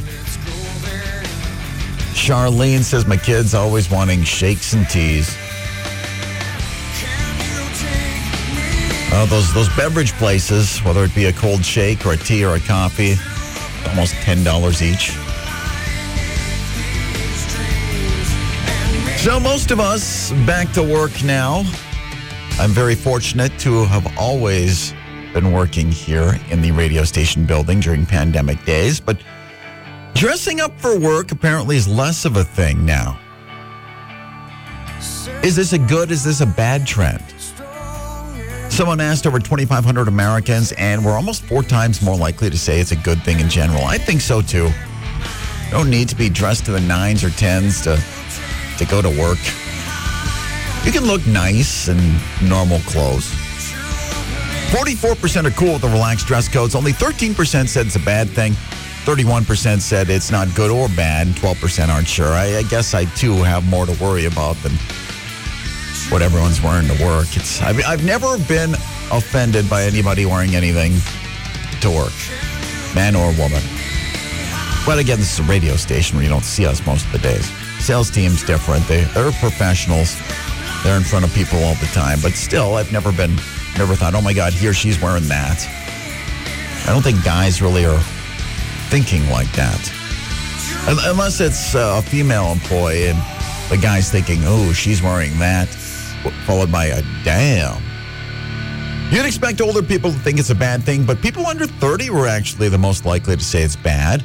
Charlene 2.14 2.84
says 2.84 3.06
my 3.06 3.18
kids 3.18 3.54
always 3.54 3.90
wanting 3.90 4.24
shakes 4.24 4.74
and 4.74 4.88
teas. 4.90 5.36
Oh, 9.12 9.26
those 9.30 9.54
those 9.54 9.70
beverage 9.76 10.14
places, 10.14 10.80
whether 10.80 11.04
it 11.04 11.16
be 11.16 11.26
a 11.26 11.34
cold 11.34 11.66
shake 11.66 12.06
or 12.06 12.14
a 12.14 12.18
tea 12.18 12.46
or 12.46 12.56
a 12.56 12.60
coffee, 12.60 13.16
almost 13.90 14.14
ten 14.16 14.44
dollars 14.44 14.82
each. 14.82 15.12
So 19.20 19.38
most 19.38 19.72
of 19.72 19.82
us 19.82 20.32
back 20.48 20.72
to 20.72 20.82
work 20.82 21.12
now. 21.26 21.66
I'm 22.58 22.70
very 22.70 22.96
fortunate 22.96 23.52
to 23.60 23.84
have 23.84 24.18
always 24.18 24.94
been 25.34 25.52
working 25.52 25.92
here 25.92 26.40
in 26.50 26.62
the 26.62 26.72
radio 26.72 27.04
station 27.04 27.46
building 27.46 27.82
during 27.82 28.06
pandemic 28.06 28.64
days, 28.64 29.02
but 29.02 29.22
dressing 30.16 30.62
up 30.62 30.80
for 30.80 30.98
work 30.98 31.34
apparently 31.34 31.76
is 31.76 31.86
less 31.86 32.24
of 32.24 32.38
a 32.38 32.46
thing 32.46 32.86
now. 32.86 33.20
Is 35.44 35.54
this 35.54 35.74
a 35.74 35.80
good, 35.80 36.12
is 36.12 36.24
this 36.24 36.40
a 36.40 36.46
bad 36.48 36.88
trend? 36.88 37.22
Someone 38.72 39.02
asked 39.02 39.28
over 39.28 39.40
2,500 39.40 40.08
Americans, 40.08 40.72
and 40.78 41.04
we're 41.04 41.18
almost 41.18 41.44
four 41.44 41.62
times 41.62 42.02
more 42.02 42.16
likely 42.16 42.50
to 42.50 42.58
say 42.58 42.80
it's 42.80 42.94
a 42.94 42.96
good 42.96 43.22
thing 43.24 43.42
in 43.42 43.50
general. 43.50 43.84
I 43.84 43.98
think 43.98 44.22
so 44.22 44.42
too. 44.42 44.70
No 45.74 45.84
need 45.84 46.08
to 46.08 46.16
be 46.16 46.30
dressed 46.30 46.66
to 46.68 46.72
the 46.72 46.80
nines 46.80 47.22
or 47.22 47.32
tens 47.32 47.82
to, 47.82 48.02
to 48.80 48.86
go 48.86 49.02
to 49.02 49.10
work. 49.10 49.40
You 50.86 50.92
can 50.92 51.06
look 51.06 51.26
nice 51.28 51.88
in 51.90 51.98
normal 52.48 52.80
clothes. 52.80 53.30
44% 54.72 55.46
are 55.46 55.52
cool 55.52 55.74
with 55.74 55.82
the 55.82 55.90
relaxed 55.90 56.28
dress 56.28 56.48
codes. 56.48 56.76
Only 56.76 56.94
13% 56.94 57.68
said 57.68 57.86
it's 57.86 57.96
a 57.96 58.00
bad 58.00 58.30
thing. 58.30 58.54
31% 59.04 59.82
said 59.82 60.10
it's 60.10 60.32
not 60.32 60.54
good 60.56 60.72
or 60.72 60.88
bad. 60.90 61.28
12% 61.28 61.90
aren't 61.90 62.08
sure. 62.08 62.28
I, 62.28 62.58
I 62.58 62.64
guess 62.64 62.94
I 62.94 63.06
too 63.06 63.34
have 63.44 63.68
more 63.70 63.86
to 63.86 64.04
worry 64.04 64.26
about 64.26 64.56
than 64.58 64.72
what 66.12 66.22
everyone's 66.22 66.62
wearing 66.62 66.88
to 66.88 67.04
work. 67.04 67.28
It's 67.36 67.62
I've, 67.62 67.84
I've 67.86 68.06
never 68.06 68.38
been 68.48 68.74
offended 69.12 69.70
by 69.70 69.84
anybody 69.84 70.26
wearing 70.26 70.56
anything 70.56 70.94
to 71.82 71.90
work, 71.90 72.14
man 72.96 73.16
or 73.16 73.28
woman. 73.40 73.62
But 74.86 75.00
again, 75.00 75.20
this 75.20 75.34
is 75.34 75.40
a 75.40 75.50
radio 75.50 75.76
station 75.76 76.18
where 76.18 76.24
you 76.24 76.30
don't 76.30 76.46
see 76.46 76.66
us 76.66 76.86
most 76.86 77.06
of 77.06 77.12
the 77.12 77.20
days. 77.20 77.59
Sales 77.80 78.10
team's 78.10 78.44
different. 78.44 78.88
They 78.88 79.04
they're 79.16 79.32
professionals. 79.34 80.16
They're 80.84 80.98
in 80.98 81.04
front 81.04 81.26
of 81.26 81.34
people 81.34 81.64
all 81.64 81.76
the 81.76 81.90
time. 81.94 82.20
But 82.22 82.34
still, 82.34 82.76
I've 82.76 82.92
never 82.92 83.12
been 83.12 83.36
never 83.78 83.96
thought, 83.96 84.14
oh 84.16 84.22
my 84.22 84.34
God, 84.34 84.54
he 84.54 84.68
or 84.68 84.74
she's 84.74 85.02
wearing 85.02 85.28
that. 85.28 85.66
I 86.88 86.92
don't 86.92 87.02
think 87.02 87.24
guys 87.24 87.62
really 87.62 87.86
are 87.86 88.00
thinking 88.90 89.28
like 89.30 89.52
that. 89.54 89.92
Unless 90.88 91.40
it's 91.40 91.76
uh, 91.76 92.00
a 92.00 92.02
female 92.02 92.52
employee 92.52 93.08
and 93.08 93.20
the 93.70 93.78
guy's 93.78 94.12
thinking, 94.12 94.40
oh, 94.44 94.74
she's 94.74 95.02
wearing 95.02 95.38
that, 95.40 95.68
followed 96.46 96.72
by 96.72 96.86
a 96.86 97.02
damn. 97.24 97.82
You'd 99.12 99.26
expect 99.26 99.62
older 99.62 99.82
people 99.82 100.12
to 100.12 100.20
think 100.20 100.40
it's 100.40 100.50
a 100.50 100.56
bad 100.56 100.84
thing, 100.84 101.04
but 101.04 101.22
people 101.22 101.46
under 101.48 101.66
30 101.66 102.10
were 102.10 102.28
actually 102.28 102.70
the 102.70 102.78
most 102.78 103.06
likely 103.06 103.36
to 103.36 103.44
say 103.44 103.64
it's 103.64 103.76
bad. 103.76 104.24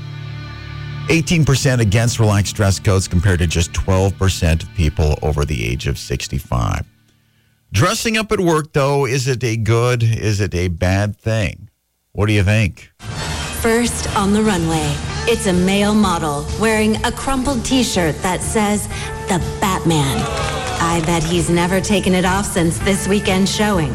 18% 1.08 1.80
against 1.80 2.18
relaxed 2.18 2.56
dress 2.56 2.78
codes 2.78 3.06
compared 3.08 3.38
to 3.40 3.46
just 3.46 3.72
12% 3.72 4.62
of 4.62 4.74
people 4.74 5.18
over 5.22 5.44
the 5.44 5.64
age 5.64 5.86
of 5.86 5.98
65. 5.98 6.86
Dressing 7.72 8.16
up 8.16 8.30
at 8.32 8.40
work, 8.40 8.72
though, 8.72 9.04
is 9.04 9.26
it 9.26 9.42
a 9.42 9.56
good, 9.56 10.02
is 10.02 10.40
it 10.40 10.54
a 10.54 10.68
bad 10.68 11.16
thing? 11.16 11.68
What 12.12 12.26
do 12.26 12.32
you 12.32 12.44
think? 12.44 12.92
First 13.60 14.14
on 14.16 14.32
the 14.32 14.42
runway, 14.42 14.94
it's 15.26 15.46
a 15.46 15.52
male 15.52 15.94
model 15.94 16.46
wearing 16.60 16.96
a 17.04 17.10
crumpled 17.10 17.64
t 17.64 17.82
shirt 17.82 18.14
that 18.22 18.40
says, 18.42 18.86
The 19.28 19.38
Batman. 19.60 20.18
I 20.80 21.02
bet 21.04 21.24
he's 21.24 21.50
never 21.50 21.80
taken 21.80 22.14
it 22.14 22.24
off 22.24 22.44
since 22.44 22.78
this 22.78 23.08
weekend 23.08 23.48
showing. 23.48 23.92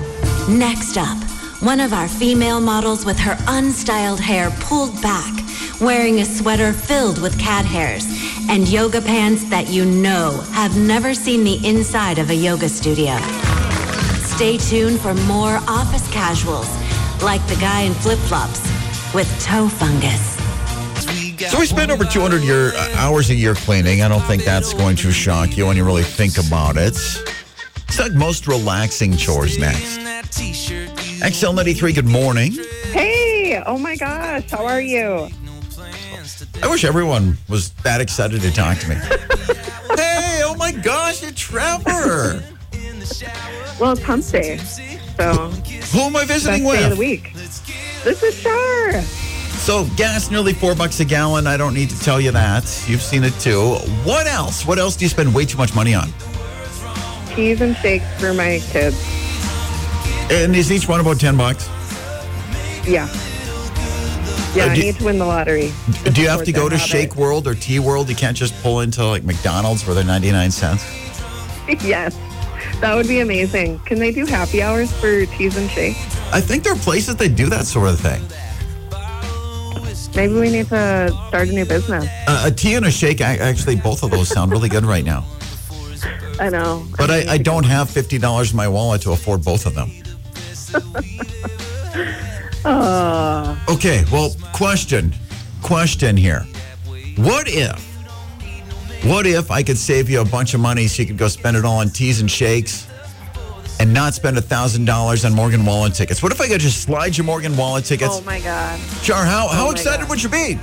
Next 0.50 0.98
up, 0.98 1.18
one 1.62 1.80
of 1.80 1.94
our 1.94 2.08
female 2.08 2.60
models 2.60 3.06
with 3.06 3.18
her 3.20 3.36
unstyled 3.46 4.20
hair 4.20 4.50
pulled 4.60 5.02
back, 5.02 5.39
wearing 5.82 6.20
a 6.20 6.26
sweater 6.26 6.74
filled 6.74 7.22
with 7.22 7.38
cat 7.40 7.66
hairs 7.66 8.06
and 8.50 8.68
yoga 8.68 9.02
pants 9.02 9.44
that 9.50 9.70
you 9.70 9.86
know 9.86 10.32
have 10.52 10.78
never 10.78 11.14
seen 11.14 11.44
the 11.44 11.66
inside 11.68 12.20
of 12.20 12.30
a 12.30 12.36
yoga 12.36 12.68
studio. 12.68 13.18
Stay 14.24 14.58
tuned 14.58 15.00
for 15.00 15.14
more 15.26 15.60
office 15.68 16.12
casuals, 16.12 16.68
like 17.22 17.46
the 17.48 17.56
guy 17.56 17.82
in 17.82 17.94
flip 17.94 18.20
flops 18.20 18.62
with 19.14 19.28
toe 19.42 19.68
fungus. 19.68 20.38
So 21.50 21.60
we 21.60 21.66
spend 21.66 21.92
over 21.92 22.04
200 22.04 22.42
year, 22.44 22.74
uh, 22.76 22.94
hours 22.98 23.30
a 23.30 23.36
year 23.36 23.56
cleaning. 23.56 24.02
I 24.02 24.10
don't 24.10 24.22
think 24.22 24.44
that's 24.44 24.74
going 24.74 24.98
to 24.98 25.12
shock 25.12 25.58
you 25.58 25.68
when 25.68 25.78
you 25.78 25.86
really 25.86 26.04
think 26.04 26.38
about 26.38 26.76
it. 26.76 26.94
It's 27.88 28.00
like 28.00 28.12
most 28.14 28.48
relaxing 28.48 29.16
chores 29.16 29.58
next. 29.58 30.00
XL93, 31.22 31.96
good 31.96 32.06
morning. 32.06 32.54
Hey, 32.92 33.62
oh 33.66 33.78
my 33.78 33.96
gosh, 33.96 34.52
how 34.52 34.66
are 34.66 34.82
you? 34.82 35.30
I 36.62 36.68
wish 36.70 36.84
everyone 36.84 37.38
was 37.48 37.72
that 37.84 38.02
excited 38.02 38.42
to 38.42 38.52
talk 38.52 38.78
to 38.80 38.90
me. 38.90 38.96
hey, 39.96 40.42
oh 40.44 40.56
my 40.58 40.72
gosh, 40.72 41.24
it's 41.24 41.40
Trevor. 41.40 42.44
Well, 43.80 43.94
it's 43.94 44.02
hump 44.04 44.26
day, 44.26 44.58
so 44.58 45.34
Who 45.94 46.00
am 46.02 46.16
I 46.16 46.26
visiting 46.26 46.64
best 46.64 46.76
day 46.76 46.84
of 46.84 46.90
the 46.92 46.96
with? 46.96 47.00
week. 47.00 47.34
This 48.04 48.24
is 48.24 48.42
Char. 48.42 49.02
So 49.02 49.86
gas 49.96 50.30
nearly 50.32 50.54
four 50.54 50.76
bucks 50.76 51.00
a 51.00 51.06
gallon. 51.06 51.48
I 51.48 51.58
don't 51.58 51.74
need 51.74 51.90
to 51.90 52.00
tell 52.02 52.20
you 52.20 52.32
that. 52.32 52.64
You've 52.88 53.02
seen 53.02 53.24
it 53.24 53.34
too. 53.40 53.76
What 54.04 54.28
else? 54.28 54.66
What 54.66 54.80
else 54.80 54.96
do 54.96 55.06
you 55.06 55.10
spend 55.10 55.34
way 55.34 55.46
too 55.46 55.58
much 55.58 55.74
money 55.76 55.94
on? 55.94 56.08
Teas 57.36 57.62
and 57.62 57.76
shakes 57.78 58.06
for 58.20 58.34
my 58.34 58.60
kids. 58.72 58.98
And 60.32 60.56
is 60.56 60.72
each 60.72 60.88
one 60.88 61.00
about 61.00 61.20
ten 61.20 61.36
bucks? 61.38 61.68
Yeah. 62.88 63.08
Yeah, 64.56 64.66
Uh, 64.66 64.70
I 64.70 64.74
need 64.76 64.96
to 64.96 65.04
win 65.06 65.20
the 65.20 65.26
lottery. 65.26 65.72
Do 66.12 66.22
you 66.22 66.28
have 66.30 66.44
to 66.44 66.52
go 66.52 66.68
to. 66.70 66.78
Shake 66.78 67.16
World 67.16 67.48
or 67.48 67.54
Tea 67.54 67.80
World? 67.80 68.10
You 68.10 68.16
can't 68.16 68.36
just 68.36 68.54
pull 68.64 68.80
into 68.82 69.06
like 69.06 69.24
McDonald's 69.24 69.86
where 69.86 69.94
they're 69.94 70.04
99 70.04 70.50
cents. 70.52 70.84
yes, 71.84 72.18
that 72.82 72.96
would 72.96 73.08
be 73.08 73.20
amazing. 73.20 73.80
Can 73.80 74.00
they 74.00 74.12
do 74.12 74.26
happy 74.26 74.62
hours 74.64 74.92
for 75.00 75.26
teas 75.28 75.56
and 75.58 75.70
shakes? 75.70 76.00
I 76.32 76.42
think 76.42 76.64
there 76.64 76.74
are 76.74 76.78
places 76.78 77.16
that 77.18 77.36
do 77.36 77.48
that 77.50 77.66
sort 77.68 77.90
of 77.90 78.00
thing. 78.00 78.22
Maybe 80.16 80.34
we 80.34 80.50
need 80.50 80.68
to 80.70 81.10
start 81.28 81.50
a 81.50 81.52
new 81.52 81.66
business. 81.66 82.08
Uh, 82.28 82.46
a 82.48 82.52
tea 82.52 82.74
and 82.74 82.86
a 82.88 82.92
shake, 82.92 83.22
ac- 83.22 83.40
actually, 83.40 83.76
both 83.76 84.02
of 84.02 84.10
those 84.10 84.28
sound 84.30 84.52
really 84.52 84.68
good 84.70 84.84
right 84.84 85.06
now. 85.06 85.24
I 86.40 86.50
know. 86.50 86.86
But 86.98 87.12
I, 87.12 87.34
I 87.34 87.38
don't 87.38 87.66
have 87.66 87.90
$50 87.90 88.52
in 88.52 88.58
my 88.58 88.68
wallet 88.68 89.02
to 89.04 89.12
afford 89.12 89.44
both 89.44 89.66
of 89.68 89.76
them. 89.76 89.92
Uh, 92.66 93.56
Okay, 93.70 94.04
well, 94.12 94.36
question, 94.54 95.14
question 95.62 96.18
here. 96.18 96.46
What 97.18 97.48
if, 97.48 97.80
what 99.06 99.26
if 99.26 99.52
I 99.52 99.64
could 99.64 99.78
save 99.78 100.10
you 100.10 100.22
a 100.22 100.26
bunch 100.26 100.54
of 100.54 100.60
money 100.60 100.88
so 100.88 101.02
you 101.02 101.08
could 101.08 101.18
go 101.18 101.28
spend 101.28 101.56
it 101.56 101.66
all 101.66 101.78
on 101.78 101.90
teas 101.90 102.20
and 102.20 102.30
shakes 102.30 102.88
and 103.80 103.94
not 103.94 104.14
spend 104.14 104.38
a 104.38 104.42
thousand 104.42 104.86
dollars 104.86 105.24
on 105.26 105.34
Morgan 105.34 105.66
Wallen 105.66 105.92
tickets? 105.92 106.22
What 106.24 106.32
if 106.32 106.42
I 106.42 106.48
could 106.48 106.62
just 106.62 106.82
slide 106.82 107.16
your 107.18 107.26
Morgan 107.26 107.56
Wallen 107.56 107.84
tickets? 107.84 108.12
oh 108.14 108.22
my 108.22 108.40
god. 108.40 108.80
Char, 109.04 109.24
how, 109.26 109.48
how 109.48 109.66
my 109.68 109.72
excited 109.72 110.02
God. 110.02 110.10
would 110.10 110.24
you 110.24 110.30
be? 110.30 110.60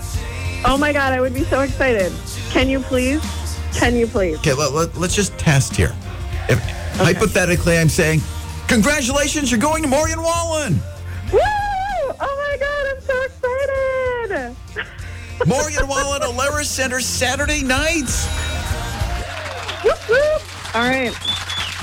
Oh 0.65 0.77
my 0.79 0.93
god, 0.93 1.13
I 1.13 1.21
would 1.21 1.35
be 1.35 1.45
so 1.45 1.61
excited. 1.61 2.13
Can 2.51 2.69
you 2.69 2.81
please? 2.81 3.23
Can 3.75 3.95
you 3.95 4.07
please? 4.07 4.39
Okay, 4.39 4.55
let, 4.55 4.73
let, 4.73 4.97
us 4.97 5.15
just 5.15 5.37
test 5.39 5.77
here. 5.77 5.95
If 6.49 6.59
hypothetically 6.97 7.79
I'm 7.79 7.89
saying, 7.89 8.21
congratulations, 8.69 9.51
you're 9.51 9.61
going 9.61 9.83
to 9.83 9.89
Morgan 9.89 10.23
Wallen. 10.23 10.81
Woo! 11.33 11.39
So 13.07 13.23
excited. 13.25 14.57
Morgan 15.47 15.87
Wallen, 15.89 16.23
Alerus 16.23 16.65
Center, 16.67 17.01
Saturday 17.01 17.63
nights. 17.63 18.27
Whoop, 19.85 19.99
whoop. 20.09 20.75
All 20.75 20.83
right. 20.83 21.13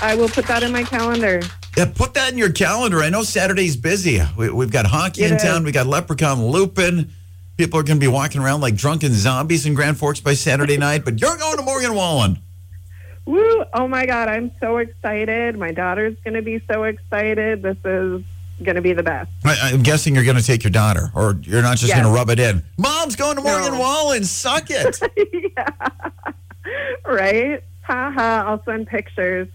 I 0.04 0.16
will 0.16 0.28
put 0.30 0.46
that 0.48 0.64
in 0.64 0.72
my 0.72 0.84
calendar. 0.84 1.42
Yeah, 1.78 1.86
put 1.94 2.14
that 2.16 2.32
in 2.32 2.38
your 2.38 2.52
calendar. 2.52 3.02
I 3.02 3.10
know 3.10 3.24
Saturday's 3.24 3.78
busy. 3.78 4.22
We, 4.38 4.50
we've 4.50 4.72
got 4.72 4.86
hockey 4.86 5.24
It 5.24 5.32
in 5.32 5.38
is. 5.38 5.44
town. 5.44 5.64
We've 5.64 5.74
got 5.74 5.88
Leprechaun 5.88 6.46
Lupin. 6.46 7.10
People 7.58 7.80
are 7.80 7.84
going 7.84 7.98
to 8.00 8.02
be 8.02 8.08
walking 8.08 8.42
around 8.42 8.62
like 8.62 8.76
drunken 8.76 9.14
zombies 9.14 9.66
in 9.66 9.74
Grand 9.74 9.98
Forks 9.98 10.20
by 10.20 10.34
Saturday 10.34 10.78
night. 10.78 11.06
But 11.06 11.22
you're 11.22 11.38
going 11.38 11.58
to 11.58 11.64
Morgan 11.64 11.94
Wallen. 11.96 12.40
Woo! 13.26 13.64
Oh 13.74 13.88
my 13.88 14.06
God, 14.06 14.28
I'm 14.28 14.52
so 14.60 14.78
excited. 14.78 15.58
My 15.58 15.72
daughter's 15.72 16.18
going 16.26 16.34
to 16.34 16.42
be 16.42 16.62
so 16.70 16.84
excited. 16.84 17.62
This 17.62 17.78
is 17.86 18.24
going 18.62 18.76
to 18.76 18.82
be 18.82 18.94
the 18.94 19.04
best. 19.04 19.30
I, 19.46 19.72
I'm 19.74 19.82
guessing 19.84 20.14
you're 20.16 20.24
going 20.24 20.38
to 20.38 20.44
take 20.44 20.64
your 20.64 20.72
daughter, 20.72 21.12
or 21.16 21.38
you're 21.44 21.62
not 21.62 21.78
just 21.78 21.90
Yes. 21.90 22.02
going 22.02 22.14
to 22.14 22.18
rub 22.18 22.30
it 22.30 22.40
in. 22.40 22.64
Mom's 22.78 23.16
going 23.16 23.36
to 23.38 23.42
Morgan 23.42 23.74
No. 23.74 23.80
Wallen. 23.80 24.24
Suck 24.24 24.68
it. 24.70 25.00
Right? 27.06 27.62
Ha 27.82 28.12
ha. 28.16 28.44
I'll 28.48 28.64
send 28.64 28.88
pictures. 28.88 29.48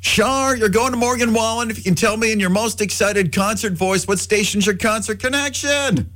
Shar, 0.00 0.54
you're 0.56 0.68
going 0.68 0.90
to 0.92 0.96
Morgan 0.98 1.32
Wallen. 1.32 1.70
If 1.70 1.78
you 1.78 1.82
can 1.82 1.94
tell 1.94 2.16
me 2.16 2.30
in 2.30 2.38
your 2.38 2.50
most 2.50 2.80
excited 2.82 3.32
concert 3.34 3.72
voice, 3.72 4.06
what 4.06 4.18
station's 4.18 4.66
your 4.66 4.76
concert 4.76 5.18
connection? 5.18 6.10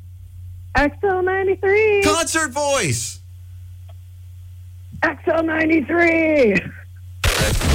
XL93. 0.77 2.05
Concert 2.05 2.51
voice. 2.53 3.19
XL93. 5.03 6.71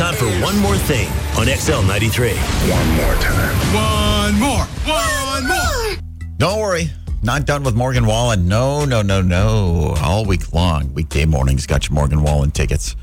Time 0.00 0.14
for 0.14 0.24
one 0.42 0.58
more 0.60 0.78
thing 0.78 1.08
on 1.36 1.46
XL93. 1.46 2.34
One 2.70 2.88
more 2.96 3.14
time. 3.16 3.54
One 3.74 4.40
more. 4.40 4.64
One 4.86 5.46
more. 5.46 5.96
Don't 6.38 6.58
worry. 6.58 6.88
Not 7.22 7.44
done 7.44 7.62
with 7.64 7.74
Morgan 7.74 8.06
Wallen. 8.06 8.48
No, 8.48 8.86
no, 8.86 9.02
no, 9.02 9.20
no. 9.20 9.94
All 10.00 10.24
week 10.24 10.54
long, 10.54 10.94
weekday 10.94 11.26
mornings, 11.26 11.66
got 11.66 11.86
your 11.86 11.96
Morgan 11.96 12.22
Wallen 12.22 12.50
tickets. 12.50 12.96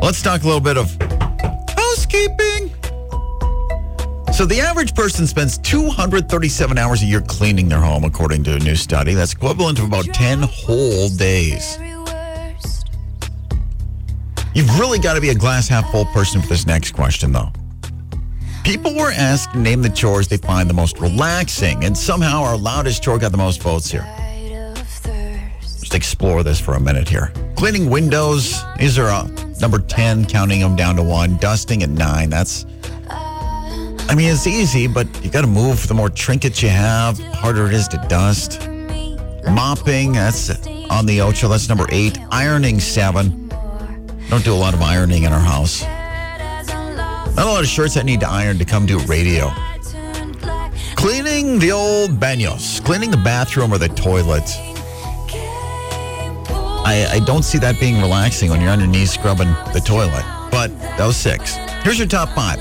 Let's 0.00 0.22
talk 0.22 0.44
a 0.44 0.46
little 0.46 0.62
bit 0.62 0.78
of 0.78 0.96
housekeeping. 1.76 2.72
So, 4.32 4.46
the 4.46 4.62
average 4.62 4.94
person 4.94 5.26
spends 5.26 5.58
237 5.58 6.78
hours 6.78 7.02
a 7.02 7.04
year 7.04 7.20
cleaning 7.20 7.68
their 7.68 7.80
home, 7.80 8.04
according 8.04 8.44
to 8.44 8.54
a 8.54 8.58
new 8.58 8.76
study. 8.76 9.12
That's 9.12 9.34
equivalent 9.34 9.76
to 9.76 9.84
about 9.84 10.06
10 10.06 10.40
whole 10.40 11.10
days. 11.10 11.76
You've 14.54 14.78
really 14.80 14.98
got 14.98 15.14
to 15.14 15.20
be 15.20 15.28
a 15.28 15.34
glass 15.34 15.68
half 15.68 15.90
full 15.92 16.06
person 16.06 16.42
for 16.42 16.48
this 16.48 16.66
next 16.66 16.92
question, 16.92 17.32
though. 17.32 17.52
People 18.64 18.94
were 18.94 19.12
asked 19.12 19.52
to 19.52 19.58
name 19.58 19.80
the 19.80 19.88
chores 19.88 20.26
they 20.28 20.36
find 20.36 20.68
the 20.68 20.74
most 20.74 20.98
relaxing, 21.00 21.84
and 21.84 21.96
somehow 21.96 22.42
our 22.42 22.56
loudest 22.56 23.02
chore 23.02 23.18
got 23.18 23.30
the 23.30 23.38
most 23.38 23.62
votes 23.62 23.90
here. 23.90 24.06
Just 25.60 25.94
explore 25.94 26.42
this 26.42 26.60
for 26.60 26.74
a 26.74 26.80
minute 26.80 27.08
here. 27.08 27.32
Cleaning 27.56 27.88
windows, 27.90 28.62
these 28.78 28.98
are 28.98 29.08
uh, 29.08 29.28
number 29.60 29.78
10, 29.78 30.26
counting 30.26 30.60
them 30.60 30.74
down 30.76 30.96
to 30.96 31.02
one. 31.02 31.36
Dusting 31.38 31.82
at 31.82 31.88
nine, 31.88 32.28
that's, 32.28 32.66
I 33.08 34.14
mean, 34.16 34.30
it's 34.30 34.46
easy, 34.46 34.88
but 34.88 35.06
you 35.24 35.30
got 35.30 35.42
to 35.42 35.46
move. 35.46 35.86
The 35.86 35.94
more 35.94 36.10
trinkets 36.10 36.60
you 36.62 36.70
have, 36.70 37.18
harder 37.18 37.66
it 37.66 37.72
is 37.72 37.86
to 37.88 38.04
dust. 38.08 38.60
Mopping, 39.48 40.12
that's 40.12 40.50
on 40.90 41.06
the 41.06 41.20
Ocho, 41.20 41.48
that's 41.48 41.68
number 41.68 41.86
eight. 41.90 42.18
Ironing, 42.30 42.80
seven. 42.80 43.39
Don't 44.30 44.44
do 44.44 44.54
a 44.54 44.54
lot 44.54 44.74
of 44.74 44.80
ironing 44.80 45.24
in 45.24 45.32
our 45.32 45.40
house. 45.40 45.82
Not 45.82 47.36
a 47.36 47.50
lot 47.50 47.62
of 47.62 47.66
shirts 47.66 47.94
that 47.94 48.04
need 48.04 48.20
to 48.20 48.28
iron 48.28 48.58
to 48.58 48.64
come 48.64 48.86
do 48.86 49.00
radio. 49.00 49.50
Cleaning 50.94 51.58
the 51.58 51.72
old 51.72 52.12
baños, 52.20 52.80
cleaning 52.84 53.10
the 53.10 53.16
bathroom 53.16 53.72
or 53.72 53.78
the 53.78 53.88
toilet. 53.88 54.44
I, 56.86 57.08
I 57.10 57.20
don't 57.26 57.42
see 57.42 57.58
that 57.58 57.80
being 57.80 58.00
relaxing 58.00 58.50
when 58.50 58.60
you're 58.60 58.70
on 58.70 58.78
your 58.78 58.86
knees 58.88 59.10
scrubbing 59.10 59.48
the 59.72 59.82
toilet. 59.84 60.24
But 60.52 60.68
that 60.78 61.06
was 61.06 61.16
six. 61.16 61.56
Here's 61.82 61.98
your 61.98 62.06
top 62.06 62.28
five. 62.28 62.60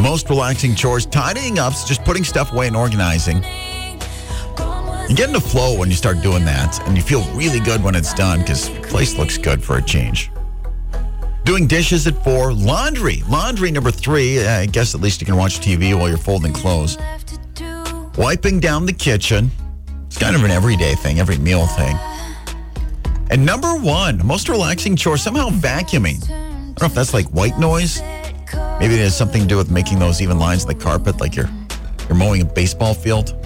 Most 0.00 0.30
relaxing 0.30 0.76
chores, 0.76 1.04
tidying 1.04 1.58
up, 1.58 1.72
just 1.72 2.04
putting 2.04 2.22
stuff 2.22 2.52
away 2.52 2.68
and 2.68 2.76
organizing. 2.76 3.42
You 5.08 5.16
get 5.16 5.28
into 5.30 5.40
flow 5.40 5.76
when 5.76 5.90
you 5.90 5.96
start 5.96 6.22
doing 6.22 6.44
that, 6.44 6.80
and 6.86 6.96
you 6.96 7.02
feel 7.02 7.24
really 7.34 7.58
good 7.58 7.82
when 7.82 7.96
it's 7.96 8.14
done 8.14 8.38
because 8.38 8.68
the 8.68 8.80
place 8.82 9.18
looks 9.18 9.36
good 9.36 9.64
for 9.64 9.78
a 9.78 9.82
change. 9.82 10.30
Doing 11.46 11.68
dishes 11.68 12.08
at 12.08 12.24
four. 12.24 12.52
Laundry. 12.52 13.22
Laundry 13.28 13.70
number 13.70 13.92
three. 13.92 14.44
I 14.44 14.66
guess 14.66 14.96
at 14.96 15.00
least 15.00 15.20
you 15.20 15.26
can 15.26 15.36
watch 15.36 15.60
TV 15.60 15.96
while 15.96 16.08
you're 16.08 16.18
folding 16.18 16.52
clothes. 16.52 16.98
Wiping 18.18 18.58
down 18.58 18.84
the 18.84 18.92
kitchen. 18.92 19.52
It's 20.06 20.18
kind 20.18 20.34
of 20.34 20.42
an 20.42 20.50
everyday 20.50 20.96
thing, 20.96 21.20
every 21.20 21.38
meal 21.38 21.64
thing. 21.68 21.96
And 23.30 23.46
number 23.46 23.76
one, 23.76 24.26
most 24.26 24.48
relaxing 24.48 24.96
chore, 24.96 25.16
somehow 25.16 25.50
vacuuming. 25.50 26.20
I 26.24 26.34
don't 26.66 26.80
know 26.80 26.86
if 26.86 26.94
that's 26.94 27.14
like 27.14 27.26
white 27.26 27.60
noise. 27.60 28.02
Maybe 28.80 28.94
it 28.94 29.00
has 29.00 29.16
something 29.16 29.42
to 29.42 29.46
do 29.46 29.56
with 29.56 29.70
making 29.70 30.00
those 30.00 30.20
even 30.20 30.40
lines 30.40 30.62
in 30.62 30.68
the 30.68 30.74
carpet, 30.74 31.20
like 31.20 31.36
you're 31.36 31.48
you're 32.08 32.18
mowing 32.18 32.42
a 32.42 32.44
baseball 32.44 32.92
field. 32.92 33.36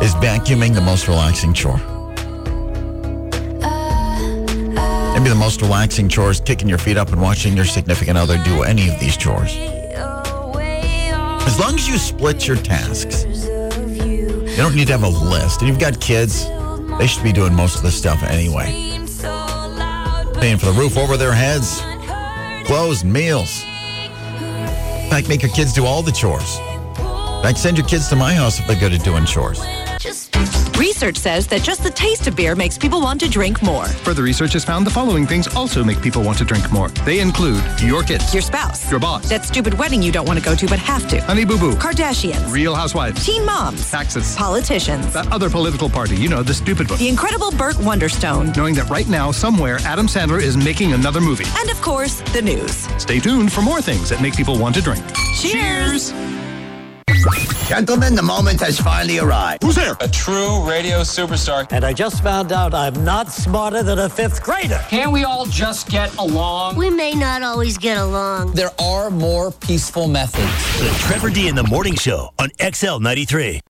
Is 0.00 0.14
vacuuming 0.14 0.74
the 0.74 0.80
most 0.80 1.08
relaxing 1.08 1.52
chore? 1.52 1.95
Maybe 5.16 5.30
the 5.30 5.34
most 5.34 5.62
relaxing 5.62 6.10
chore 6.10 6.30
is 6.30 6.40
kicking 6.40 6.68
your 6.68 6.76
feet 6.76 6.98
up 6.98 7.08
and 7.08 7.22
watching 7.22 7.56
your 7.56 7.64
significant 7.64 8.18
other 8.18 8.36
do 8.44 8.64
any 8.64 8.90
of 8.90 9.00
these 9.00 9.16
chores. 9.16 9.56
As 11.46 11.58
long 11.58 11.74
as 11.74 11.88
you 11.88 11.96
split 11.96 12.46
your 12.46 12.58
tasks, 12.58 13.24
you 13.24 14.56
don't 14.58 14.76
need 14.76 14.88
to 14.88 14.92
have 14.92 15.04
a 15.04 15.08
list. 15.08 15.62
And 15.62 15.68
you've 15.68 15.78
got 15.78 15.98
kids, 16.02 16.46
they 16.98 17.06
should 17.06 17.24
be 17.24 17.32
doing 17.32 17.54
most 17.54 17.76
of 17.76 17.82
the 17.82 17.90
stuff 17.90 18.22
anyway. 18.24 18.66
Paying 20.38 20.58
for 20.58 20.66
the 20.66 20.76
roof 20.76 20.98
over 20.98 21.16
their 21.16 21.32
heads, 21.32 21.80
clothes, 22.66 23.02
and 23.02 23.10
meals. 23.10 23.62
In 23.64 25.08
fact, 25.10 25.30
make 25.30 25.40
your 25.40 25.52
kids 25.52 25.72
do 25.72 25.86
all 25.86 26.02
the 26.02 26.12
chores. 26.12 26.58
In 26.58 27.42
fact, 27.42 27.56
send 27.56 27.78
your 27.78 27.86
kids 27.86 28.08
to 28.08 28.16
my 28.16 28.34
house 28.34 28.58
if 28.60 28.66
they're 28.66 28.78
good 28.78 28.92
at 28.92 29.02
doing 29.02 29.24
chores. 29.24 29.60
Research 30.78 31.16
says 31.16 31.46
that 31.48 31.62
just 31.62 31.82
the 31.82 31.90
taste 31.90 32.26
of 32.26 32.36
beer 32.36 32.54
makes 32.54 32.76
people 32.78 33.00
want 33.00 33.18
to 33.20 33.28
drink 33.28 33.62
more. 33.62 33.86
Further 33.86 34.22
research 34.22 34.52
has 34.52 34.64
found 34.64 34.86
the 34.86 34.90
following 34.90 35.26
things 35.26 35.46
also 35.54 35.82
make 35.82 36.00
people 36.02 36.22
want 36.22 36.38
to 36.38 36.44
drink 36.44 36.70
more. 36.70 36.88
They 37.04 37.20
include 37.20 37.62
your 37.80 38.02
kids, 38.02 38.32
Your 38.32 38.42
spouse. 38.42 38.90
your 38.90 39.00
boss, 39.00 39.28
That 39.28 39.44
stupid 39.44 39.74
wedding 39.74 40.02
you 40.02 40.12
don't 40.12 40.26
want 40.26 40.38
to 40.38 40.44
go 40.44 40.54
to 40.54 40.66
but 40.66 40.78
have 40.78 41.08
to. 41.08 41.20
Honey 41.22 41.44
Boo 41.44 41.58
Boo, 41.58 41.74
Kardashians. 41.74 42.50
Real 42.52 42.74
Housewives, 42.74 43.24
Teen 43.24 43.44
moms. 43.44 43.90
taxes, 43.90 44.36
Politicians. 44.36 45.12
that 45.12 45.30
other 45.32 45.48
political 45.50 45.88
party, 45.88 46.16
you 46.16 46.28
know, 46.28 46.42
the 46.42 46.54
stupid 46.54 46.88
book. 46.88 46.98
The 46.98 47.08
incredible 47.08 47.50
Burt 47.52 47.76
Wonderstone. 47.76 48.54
Knowing 48.56 48.74
that 48.74 48.88
right 48.90 49.08
now, 49.08 49.30
somewhere, 49.32 49.78
Adam 49.84 50.06
Sandler 50.06 50.40
is 50.42 50.56
making 50.56 50.92
another 50.92 51.20
movie. 51.20 51.44
And 51.58 51.70
of 51.70 51.80
course, 51.80 52.20
the 52.32 52.42
news. 52.42 52.72
Stay 53.02 53.18
tuned 53.20 53.52
for 53.52 53.62
more 53.62 53.80
things 53.80 54.08
that 54.10 54.20
make 54.22 54.36
people 54.36 54.58
want 54.58 54.74
to 54.76 54.82
drink. 54.82 55.04
Cheers. 55.40 56.12
Gentlemen, 57.66 58.14
the 58.14 58.22
moment 58.22 58.60
has 58.60 58.78
finally 58.78 59.18
arrived. 59.18 59.62
Who's 59.62 59.74
there? 59.74 59.96
A 60.00 60.08
true 60.08 60.68
radio 60.68 61.00
superstar. 61.00 61.66
And 61.72 61.84
I 61.84 61.92
just 61.92 62.22
found 62.22 62.52
out 62.52 62.74
I'm 62.74 63.04
not 63.04 63.30
smarter 63.30 63.82
than 63.82 63.98
a 63.98 64.08
fifth 64.08 64.42
grader. 64.42 64.80
Can 64.88 65.10
we 65.10 65.24
all 65.24 65.46
just 65.46 65.88
get 65.88 66.16
along? 66.16 66.76
We 66.76 66.90
may 66.90 67.12
not 67.12 67.42
always 67.42 67.76
get 67.76 67.98
along. 67.98 68.52
There 68.52 68.70
are 68.80 69.10
more 69.10 69.50
peaceful 69.50 70.08
methods. 70.08 70.52
The 70.78 70.94
Trevor 71.00 71.30
D 71.30 71.48
in 71.48 71.54
the 71.54 71.64
Morning 71.64 71.94
Show 71.94 72.30
on 72.38 72.50
XL93. 72.60 73.60